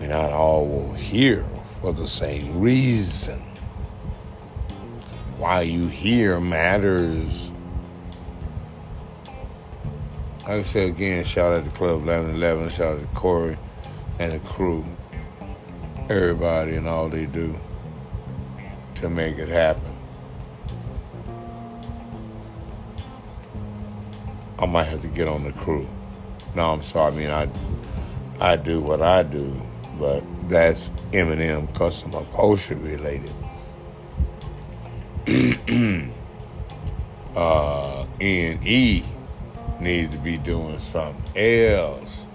We're 0.00 0.08
not 0.08 0.32
all 0.32 0.92
here 0.92 1.44
for 1.62 1.92
the 1.92 2.06
same 2.06 2.60
reason. 2.60 3.42
Why 5.38 5.62
you 5.62 5.86
here 5.88 6.40
matters. 6.40 7.52
Like 10.42 10.50
I 10.50 10.62
said 10.62 10.88
again, 10.88 11.24
shout 11.24 11.52
out 11.52 11.64
to 11.64 11.70
Club 11.70 12.06
1111, 12.06 12.70
shout 12.70 12.94
out 12.94 13.00
to 13.00 13.06
Corey 13.08 13.58
and 14.18 14.32
the 14.32 14.38
crew, 14.40 14.84
everybody 16.08 16.76
and 16.76 16.88
all 16.88 17.08
they 17.08 17.26
do 17.26 17.58
to 18.96 19.08
make 19.10 19.38
it 19.38 19.48
happen. 19.48 19.96
I 24.58 24.66
might 24.66 24.84
have 24.84 25.02
to 25.02 25.08
get 25.08 25.28
on 25.28 25.44
the 25.44 25.52
crew. 25.52 25.86
No, 26.54 26.72
I'm 26.72 26.82
sorry. 26.82 27.12
I 27.12 27.16
mean, 27.16 27.30
I 27.30 27.48
I 28.40 28.56
do 28.56 28.80
what 28.80 29.02
I 29.02 29.22
do, 29.22 29.60
but 29.98 30.22
that's 30.48 30.90
Eminem 31.12 31.72
custom 31.74 32.14
upholstery 32.14 32.96
related. 32.96 33.32
uh, 37.36 38.06
N.E. 38.20 39.04
needs 39.80 40.12
to 40.12 40.18
be 40.18 40.38
doing 40.38 40.78
something 40.78 41.36
else. 41.36 42.26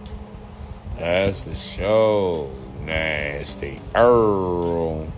That's 0.98 1.40
for 1.40 1.56
sure. 1.56 2.52
Nasty 2.86 3.80
Earl. 3.96 5.12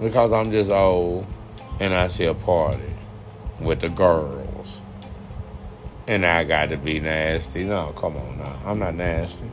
Because 0.00 0.32
I'm 0.32 0.50
just 0.52 0.70
old 0.70 1.26
and 1.80 1.94
I 1.94 2.06
see 2.08 2.26
a 2.26 2.34
party 2.34 2.92
with 3.60 3.80
the 3.80 3.88
girls. 3.88 4.82
And 6.06 6.24
I 6.24 6.44
got 6.44 6.68
to 6.68 6.76
be 6.76 7.00
nasty. 7.00 7.64
No, 7.64 7.92
come 7.96 8.16
on 8.16 8.38
now. 8.38 8.60
I'm 8.64 8.78
not 8.78 8.94
nasty. 8.94 9.50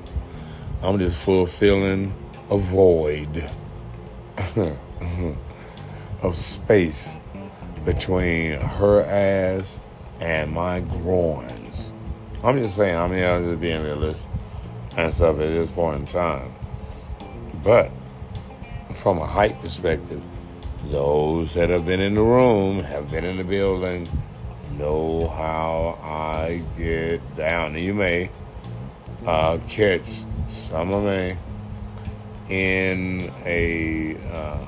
I'm 0.83 0.99
just 0.99 1.23
fulfilling 1.23 2.13
a 2.49 2.57
void 2.57 3.49
of 6.21 6.37
space 6.37 7.17
between 7.85 8.59
her 8.59 9.01
ass 9.05 9.79
and 10.19 10.51
my 10.51 10.81
groins. 10.81 11.93
I'm 12.43 12.61
just 12.61 12.75
saying, 12.75 12.97
I 12.97 13.07
mean, 13.07 13.23
I'm 13.23 13.43
just 13.43 13.61
being 13.61 13.81
realistic 13.81 14.29
and 14.97 15.13
stuff 15.13 15.35
at 15.35 15.47
this 15.47 15.69
point 15.69 16.01
in 16.01 16.05
time. 16.05 16.53
But 17.63 17.89
from 18.93 19.19
a 19.19 19.25
height 19.25 19.61
perspective, 19.61 20.21
those 20.87 21.53
that 21.53 21.69
have 21.69 21.85
been 21.85 22.01
in 22.01 22.15
the 22.15 22.21
room, 22.21 22.83
have 22.83 23.09
been 23.09 23.23
in 23.23 23.37
the 23.37 23.45
building, 23.45 24.09
know 24.77 25.29
how 25.29 25.97
I 26.03 26.61
get 26.77 27.37
down. 27.37 27.77
You 27.77 27.93
may 27.93 28.29
uh, 29.25 29.59
catch 29.69 30.25
of 30.71 31.03
me 31.03 31.37
in 32.49 33.33
a, 33.45 34.17
uh, 34.33 34.65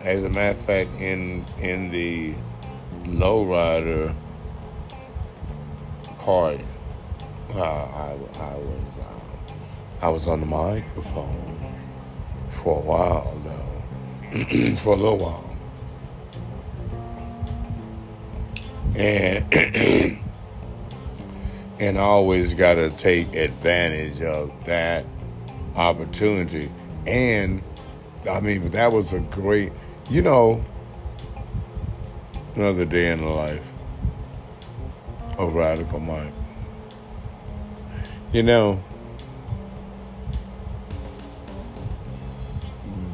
as 0.00 0.24
a 0.24 0.28
matter 0.28 0.50
of 0.50 0.60
fact, 0.60 0.90
in 1.00 1.44
in 1.60 1.90
the 1.90 2.34
lowrider 3.04 4.14
party. 6.18 6.64
Uh, 7.54 7.62
I, 7.62 8.16
I 8.38 8.54
was 8.56 8.98
uh, 8.98 10.04
I 10.04 10.08
was 10.08 10.26
on 10.26 10.40
the 10.40 10.46
microphone 10.46 11.74
for 12.48 12.78
a 12.78 12.80
while 12.80 13.40
though, 13.44 14.76
for 14.76 14.94
a 14.94 14.96
little 14.96 15.18
while. 15.18 15.48
and 18.98 19.54
and 21.78 21.98
I 21.98 22.02
always 22.02 22.54
got 22.54 22.74
to 22.74 22.90
take 22.90 23.34
advantage 23.34 24.20
of 24.22 24.52
that 24.64 25.04
opportunity. 25.78 26.70
And 27.06 27.62
I 28.28 28.40
mean, 28.40 28.68
that 28.70 28.92
was 28.92 29.12
a 29.12 29.20
great, 29.20 29.72
you 30.10 30.20
know, 30.22 30.64
another 32.56 32.84
day 32.84 33.12
in 33.12 33.20
the 33.20 33.28
life 33.28 33.66
of 35.38 35.54
Radical 35.54 36.00
Mike. 36.00 36.32
You 38.32 38.42
know, 38.42 38.82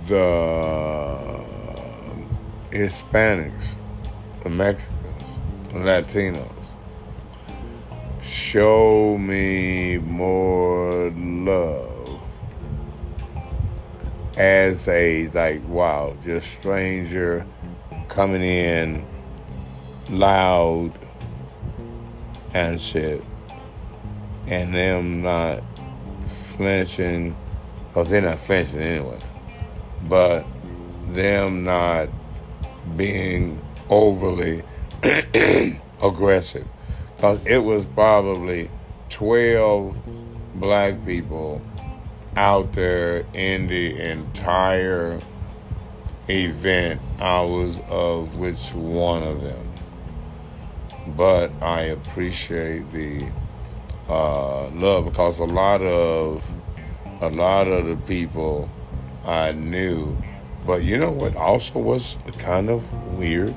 the 0.08 1.44
Hispanics, 2.70 3.76
the 4.42 4.48
Mexicans, 4.48 5.40
the 5.68 5.78
Latinos. 5.78 6.50
Show 8.22 9.18
me 9.18 9.98
more 9.98 11.10
love 11.10 11.93
as 14.36 14.88
a 14.88 15.28
like 15.28 15.66
wow, 15.68 16.16
just 16.24 16.50
stranger 16.58 17.46
coming 18.08 18.42
in 18.42 19.04
loud 20.10 20.92
and 22.52 22.80
shit, 22.80 23.22
and 24.46 24.74
them 24.74 25.22
not 25.22 25.62
flinching, 26.26 27.36
cause 27.92 28.10
they're 28.10 28.20
not 28.20 28.38
flinching 28.38 28.80
anyway, 28.80 29.18
but 30.08 30.44
them 31.10 31.64
not 31.64 32.08
being 32.96 33.60
overly 33.88 34.62
aggressive. 36.02 36.66
Because 37.16 37.40
it 37.46 37.58
was 37.58 37.84
probably 37.86 38.70
12 39.10 39.96
black 40.56 41.04
people 41.06 41.62
out 42.36 42.72
there 42.72 43.24
in 43.32 43.66
the 43.66 44.00
entire 44.00 45.18
event. 46.28 47.00
I 47.20 47.40
was 47.42 47.80
of 47.88 48.36
which 48.36 48.72
one 48.72 49.22
of 49.22 49.42
them. 49.42 49.72
But 51.16 51.50
I 51.62 51.82
appreciate 51.82 52.90
the 52.92 53.26
uh, 54.08 54.68
love 54.70 55.04
because 55.04 55.38
a 55.38 55.44
lot 55.44 55.82
of 55.82 56.42
a 57.20 57.28
lot 57.28 57.68
of 57.68 57.86
the 57.86 57.96
people 58.06 58.68
I 59.24 59.52
knew. 59.52 60.16
But 60.66 60.82
you 60.82 60.96
know 60.96 61.10
what 61.10 61.36
also 61.36 61.78
was 61.78 62.18
kind 62.38 62.70
of 62.70 62.90
weird? 63.18 63.54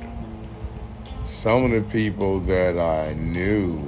some 1.28 1.66
of 1.66 1.72
the 1.72 1.82
people 1.92 2.40
that 2.40 2.80
I 2.80 3.14
knew 3.14 3.86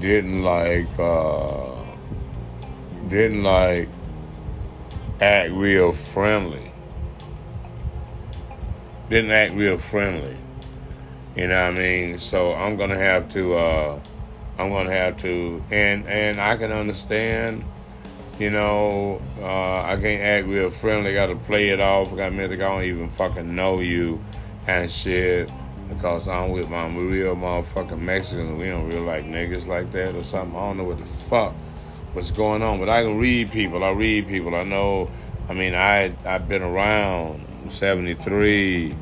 didn't 0.00 0.44
like 0.44 0.86
uh, 0.96 1.74
didn't 3.08 3.42
like 3.42 3.88
act 5.20 5.52
real 5.52 5.92
friendly. 5.92 6.72
Didn't 9.10 9.30
act 9.30 9.54
real 9.54 9.78
friendly. 9.78 10.36
You 11.36 11.46
know 11.46 11.64
what 11.66 11.74
I 11.74 11.78
mean? 11.78 12.18
So 12.18 12.52
I'm 12.52 12.76
gonna 12.76 12.98
have 12.98 13.28
to 13.30 13.54
uh, 13.54 14.00
I'm 14.58 14.70
gonna 14.70 14.90
have 14.90 15.16
to 15.18 15.62
and 15.70 16.06
and 16.06 16.40
I 16.40 16.56
can 16.56 16.72
understand, 16.72 17.64
you 18.38 18.50
know, 18.50 19.22
uh, 19.40 19.82
I 19.82 19.96
can't 20.00 20.22
act 20.22 20.48
real 20.48 20.70
friendly, 20.70 21.14
gotta 21.14 21.36
play 21.36 21.68
it 21.68 21.80
off, 21.80 22.12
I 22.12 22.16
gotta 22.16 22.26
admit 22.26 22.52
I 22.52 22.56
don't 22.56 22.82
even 22.84 23.08
fucking 23.10 23.54
know 23.54 23.80
you 23.80 24.22
and 24.66 24.90
shit 24.90 25.50
because 25.88 26.28
I'm 26.28 26.50
with 26.50 26.68
my 26.68 26.86
real 26.88 27.34
motherfucking 27.34 28.00
Mexicans. 28.00 28.58
We 28.58 28.66
don't 28.66 28.86
really 28.88 29.06
like 29.06 29.24
niggas 29.24 29.66
like 29.66 29.90
that 29.92 30.14
or 30.14 30.22
something. 30.22 30.56
I 30.56 30.60
don't 30.60 30.78
know 30.78 30.84
what 30.84 30.98
the 30.98 31.06
fuck 31.06 31.54
what's 32.12 32.30
going 32.30 32.62
on, 32.62 32.78
but 32.78 32.88
I 32.88 33.02
can 33.02 33.18
read 33.18 33.50
people. 33.50 33.84
I 33.84 33.90
read 33.90 34.28
people. 34.28 34.54
I 34.54 34.62
know. 34.62 35.10
I 35.48 35.54
mean, 35.54 35.74
I 35.74 36.12
I've 36.24 36.48
been 36.48 36.62
around. 36.62 37.44
73. 37.68 38.94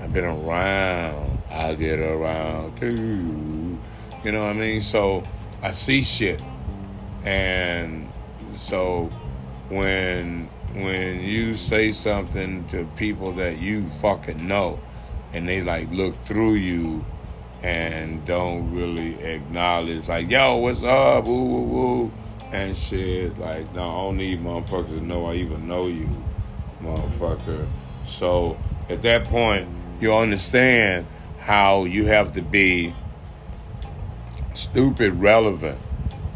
I've 0.00 0.12
been 0.12 0.24
around. 0.24 1.38
I 1.50 1.74
get 1.74 1.98
around 1.98 2.76
too. 2.78 3.78
You 4.24 4.32
know 4.32 4.42
what 4.42 4.50
I 4.50 4.54
mean? 4.54 4.80
So 4.80 5.22
I 5.62 5.72
see 5.72 6.02
shit, 6.02 6.40
and 7.24 8.08
so 8.56 9.10
when 9.68 10.48
when 10.74 11.20
you 11.20 11.54
say 11.54 11.90
something 11.92 12.66
to 12.68 12.84
people 12.96 13.32
that 13.32 13.58
you 13.58 13.88
fucking 14.00 14.46
know 14.46 14.80
and 15.32 15.46
they 15.46 15.60
like 15.60 15.90
look 15.90 16.14
through 16.24 16.54
you 16.54 17.04
and 17.62 18.24
don't 18.24 18.74
really 18.74 19.22
acknowledge 19.22 20.08
like 20.08 20.30
yo 20.30 20.56
what's 20.56 20.82
up 20.82 21.24
woo 21.24 21.44
woo 21.44 21.62
woo 21.62 22.12
and 22.52 22.76
shit 22.76 23.36
like 23.38 23.72
no 23.74 23.82
I 23.82 23.94
don't 24.04 24.16
need 24.18 24.40
motherfuckers 24.40 24.88
to 24.88 25.00
know 25.00 25.26
I 25.26 25.34
even 25.36 25.66
know 25.66 25.86
you 25.86 26.08
motherfucker 26.82 27.66
so 28.06 28.56
at 28.88 29.02
that 29.02 29.24
point 29.24 29.68
you 30.00 30.14
understand 30.14 31.06
how 31.38 31.84
you 31.84 32.06
have 32.06 32.32
to 32.32 32.42
be 32.42 32.94
stupid 34.54 35.14
relevant 35.14 35.78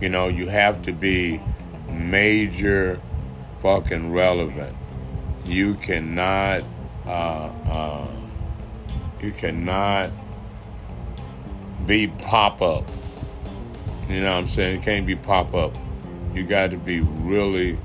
you 0.00 0.08
know 0.08 0.28
you 0.28 0.48
have 0.48 0.82
to 0.82 0.92
be 0.92 1.40
major 1.88 3.00
fucking 3.60 4.12
relevant. 4.12 4.76
You 5.44 5.74
cannot, 5.74 6.62
uh, 7.04 7.50
uh, 7.68 8.08
you 9.20 9.32
cannot 9.32 10.10
be 11.86 12.08
pop 12.08 12.62
up. 12.62 12.84
You 14.08 14.20
know 14.20 14.32
what 14.32 14.38
I'm 14.38 14.46
saying? 14.46 14.80
It 14.80 14.84
can't 14.84 15.06
be 15.06 15.16
pop 15.16 15.54
up. 15.54 15.76
You 16.36 16.44
got 16.44 16.70
to 16.72 16.76
be 16.76 17.00
really 17.00 17.78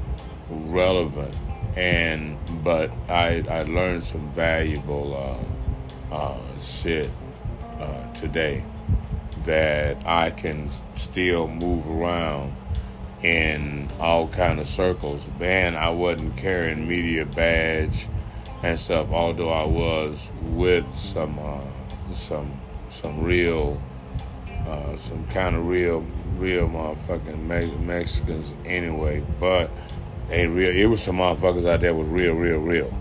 relevant. 0.49 1.33
And 1.77 2.37
but 2.65 2.91
I 3.07 3.45
I 3.49 3.63
learned 3.63 4.03
some 4.03 4.29
valuable 4.33 5.47
uh, 6.11 6.13
uh, 6.13 6.59
shit 6.59 7.09
uh, 7.79 8.13
today 8.13 8.65
that 9.45 10.05
I 10.05 10.31
can 10.31 10.69
still 10.97 11.47
move 11.47 11.89
around 11.89 12.53
in 13.23 13.89
all 14.01 14.27
kind 14.27 14.59
of 14.59 14.67
circles. 14.67 15.25
Man, 15.39 15.77
I 15.77 15.89
wasn't 15.89 16.35
carrying 16.35 16.85
media 16.85 17.25
badge 17.25 18.09
and 18.63 18.77
stuff, 18.77 19.11
although 19.11 19.53
I 19.53 19.63
was 19.63 20.29
with 20.41 20.93
some 20.93 21.39
uh, 21.39 22.11
some 22.11 22.59
some 22.89 23.23
real 23.23 23.81
uh, 24.67 24.95
some 24.95 25.25
kind 25.27 25.55
of 25.55 25.67
real 25.67 26.05
real 26.37 26.67
motherfucking 26.67 27.79
Mexicans 27.79 28.53
anyway. 28.65 29.23
But 29.39 29.69
they 30.29 30.47
real. 30.47 30.75
It 30.75 30.85
was 30.85 31.01
some 31.01 31.17
motherfuckers 31.17 31.67
out 31.67 31.81
there 31.81 31.93
was 31.93 32.07
real, 32.07 32.33
real, 32.33 32.59
real. 32.59 32.93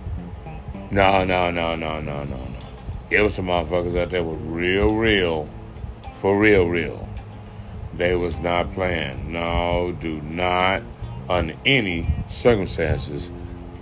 No, 0.91 1.25
no, 1.25 1.51
no, 1.51 1.77
no, 1.77 2.01
no, 2.01 2.25
no, 2.25 2.37
no. 2.37 2.57
It 3.11 3.23
was 3.23 3.35
some 3.35 3.47
motherfuckers 3.47 3.99
out 3.99 4.11
there 4.11 4.23
was 4.23 4.39
real, 4.43 4.95
real, 4.95 5.49
for 6.15 6.39
real, 6.39 6.67
real. 6.67 7.09
They 7.95 8.15
was 8.15 8.39
not 8.39 8.73
playing. 8.75 9.33
No, 9.33 9.97
do 10.01 10.21
not, 10.23 10.83
under 11.29 11.55
any 11.65 12.09
circumstances, 12.29 13.31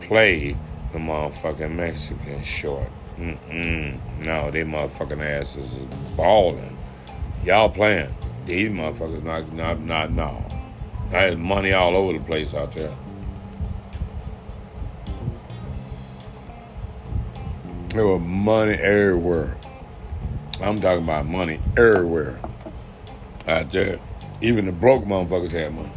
play 0.00 0.56
the 0.92 0.98
motherfucking 0.98 1.74
Mexican 1.74 2.42
short. 2.42 2.88
Mm-mm. 3.18 3.98
No, 4.20 4.50
they 4.50 4.62
motherfucking 4.62 5.22
asses 5.22 5.74
is 5.74 5.86
balling. 6.16 6.77
Y'all 7.44 7.70
playing. 7.70 8.14
These 8.46 8.70
motherfuckers 8.70 9.22
not, 9.22 9.52
not, 9.52 9.80
not, 9.80 10.10
no. 10.10 10.44
There's 11.10 11.36
money 11.36 11.72
all 11.72 11.96
over 11.96 12.12
the 12.12 12.24
place 12.24 12.54
out 12.54 12.72
there. 12.72 12.94
There 17.90 18.06
was 18.06 18.20
money 18.20 18.74
everywhere. 18.74 19.56
I'm 20.60 20.80
talking 20.80 21.04
about 21.04 21.26
money 21.26 21.60
everywhere 21.76 22.38
out 23.46 23.72
there. 23.72 23.98
Even 24.40 24.66
the 24.66 24.72
broke 24.72 25.04
motherfuckers 25.04 25.50
had 25.50 25.74
money. 25.74 25.90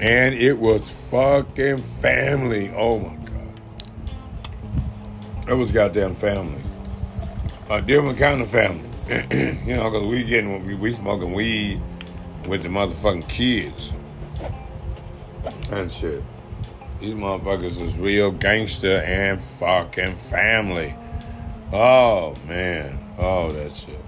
And 0.00 0.34
it 0.34 0.58
was 0.58 0.90
fucking 0.90 1.82
family. 1.82 2.72
Oh 2.74 2.98
my 2.98 3.14
God. 3.16 3.60
It 5.48 5.54
was 5.54 5.70
goddamn 5.70 6.14
family. 6.14 6.59
A 7.70 7.80
different 7.80 8.18
kind 8.18 8.40
of 8.40 8.50
family. 8.50 8.90
you 9.64 9.76
know, 9.76 9.88
because 9.88 10.04
we 10.04 10.24
getting, 10.24 10.64
we, 10.64 10.74
we 10.74 10.90
smoking 10.90 11.32
weed 11.32 11.80
with 12.48 12.64
the 12.64 12.68
motherfucking 12.68 13.28
kids. 13.28 13.94
And 15.70 15.92
shit. 15.92 16.20
These 16.98 17.14
motherfuckers 17.14 17.80
is 17.80 17.96
real 17.96 18.32
gangster 18.32 18.96
and 19.02 19.40
fucking 19.40 20.16
family. 20.16 20.96
Oh, 21.72 22.34
man. 22.48 22.98
Oh, 23.16 23.52
that 23.52 23.76
shit. 23.76 24.00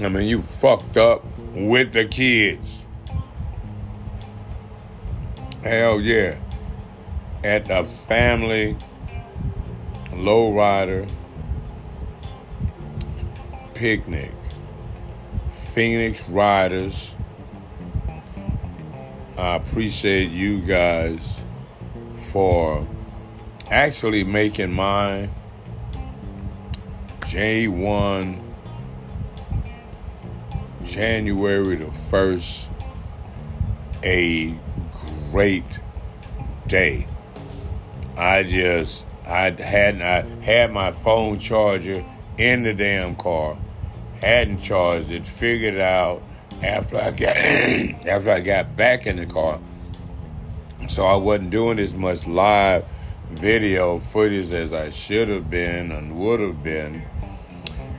I 0.00 0.08
mean, 0.08 0.26
you 0.26 0.40
fucked 0.40 0.96
up 0.96 1.22
with 1.52 1.92
the 1.92 2.06
kids. 2.06 2.82
Hell 5.62 6.00
yeah. 6.00 6.38
At 7.44 7.66
the 7.66 7.84
family 7.84 8.78
lowrider 10.18 11.08
picnic. 13.74 14.32
Phoenix 15.50 16.28
Riders. 16.28 17.14
I 19.36 19.54
appreciate 19.54 20.30
you 20.30 20.60
guys 20.60 21.40
for 22.16 22.84
actually 23.70 24.24
making 24.24 24.72
my 24.72 25.28
J1 27.20 28.40
January 30.84 31.76
the 31.76 31.84
1st 31.84 32.66
a 34.02 34.58
great 35.30 35.78
day. 36.66 37.06
I 38.16 38.42
just 38.42 39.06
I 39.28 39.50
hadn't 39.50 40.02
I 40.02 40.22
had 40.42 40.72
my 40.72 40.92
phone 40.92 41.38
charger 41.38 42.04
in 42.38 42.62
the 42.62 42.72
damn 42.72 43.16
car, 43.16 43.56
hadn't 44.20 44.60
charged 44.60 45.10
it, 45.10 45.26
figured 45.26 45.74
it 45.74 45.80
out 45.80 46.22
after 46.62 46.96
I 46.96 47.10
got 47.10 47.36
after 48.06 48.30
I 48.30 48.40
got 48.40 48.76
back 48.76 49.06
in 49.06 49.16
the 49.16 49.26
car. 49.26 49.60
So 50.88 51.04
I 51.04 51.16
wasn't 51.16 51.50
doing 51.50 51.78
as 51.78 51.94
much 51.94 52.26
live 52.26 52.84
video 53.28 53.98
footage 53.98 54.52
as 54.52 54.72
I 54.72 54.90
should 54.90 55.28
have 55.28 55.50
been 55.50 55.92
and 55.92 56.18
would 56.18 56.40
have 56.40 56.62
been 56.62 57.02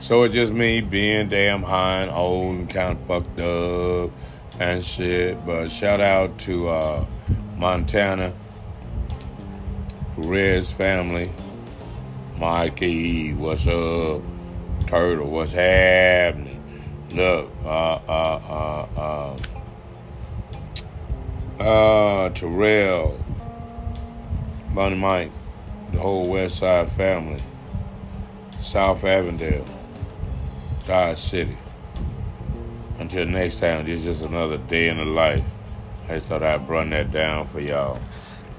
so 0.00 0.22
it's 0.22 0.34
just 0.34 0.50
me 0.50 0.80
being 0.80 1.28
damn 1.28 1.62
high 1.62 2.00
and 2.00 2.10
old 2.10 2.56
and 2.56 2.70
kind 2.70 2.98
of 2.98 3.06
fucked 3.06 3.38
up 3.38 4.10
and 4.58 4.82
shit. 4.82 5.44
But 5.44 5.70
shout 5.70 6.00
out 6.00 6.38
to 6.40 6.68
uh, 6.70 7.06
Montana, 7.56 8.32
Perez 10.22 10.70
family, 10.70 11.30
Mikey, 12.36 13.32
what's 13.32 13.66
up? 13.66 14.22
Turtle, 14.86 15.30
what's 15.30 15.52
happening? 15.52 16.62
Look, 17.12 17.50
uh, 17.64 17.98
uh, 18.06 18.86
uh, 18.98 19.36
uh, 21.58 21.62
uh, 21.62 22.28
Terrell, 22.30 23.18
Bunny 24.74 24.96
Mike, 24.96 25.32
the 25.92 26.00
whole 26.00 26.28
West 26.28 26.58
Side 26.58 26.90
family, 26.90 27.42
South 28.60 29.04
Avondale. 29.04 29.64
Dodge 30.86 31.18
City. 31.18 31.56
Until 32.98 33.24
next 33.26 33.60
time, 33.60 33.86
this 33.86 34.00
is 34.00 34.04
just 34.04 34.22
another 34.22 34.58
day 34.58 34.88
in 34.88 34.98
the 34.98 35.04
life. 35.04 35.44
I 36.08 36.14
just 36.14 36.26
thought 36.26 36.42
I'd 36.42 36.68
run 36.68 36.90
that 36.90 37.10
down 37.10 37.46
for 37.46 37.60
y'all. 37.60 38.00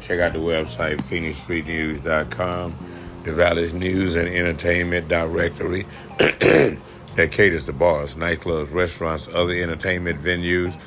Check 0.01 0.19
out 0.19 0.33
the 0.33 0.39
website, 0.39 0.97
PhoenixStreetNews.com, 0.97 2.75
the 3.23 3.33
Valley's 3.33 3.73
News 3.73 4.15
and 4.15 4.27
Entertainment 4.27 5.07
Directory 5.07 5.85
that 6.17 7.29
caters 7.31 7.65
to 7.65 7.73
bars, 7.73 8.15
nightclubs, 8.15 8.73
restaurants, 8.73 9.27
other 9.27 9.53
entertainment 9.53 10.19
venues, 10.19 10.79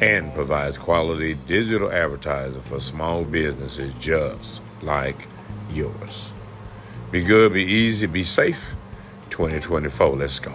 and 0.00 0.32
provides 0.32 0.78
quality 0.78 1.34
digital 1.46 1.92
advertising 1.92 2.62
for 2.62 2.80
small 2.80 3.24
businesses 3.24 3.92
just 3.94 4.62
like 4.80 5.28
yours. 5.70 6.32
Be 7.10 7.22
good, 7.22 7.52
be 7.52 7.62
easy, 7.62 8.06
be 8.06 8.24
safe. 8.24 8.72
2024, 9.28 10.16
let's 10.16 10.38
go. 10.38 10.54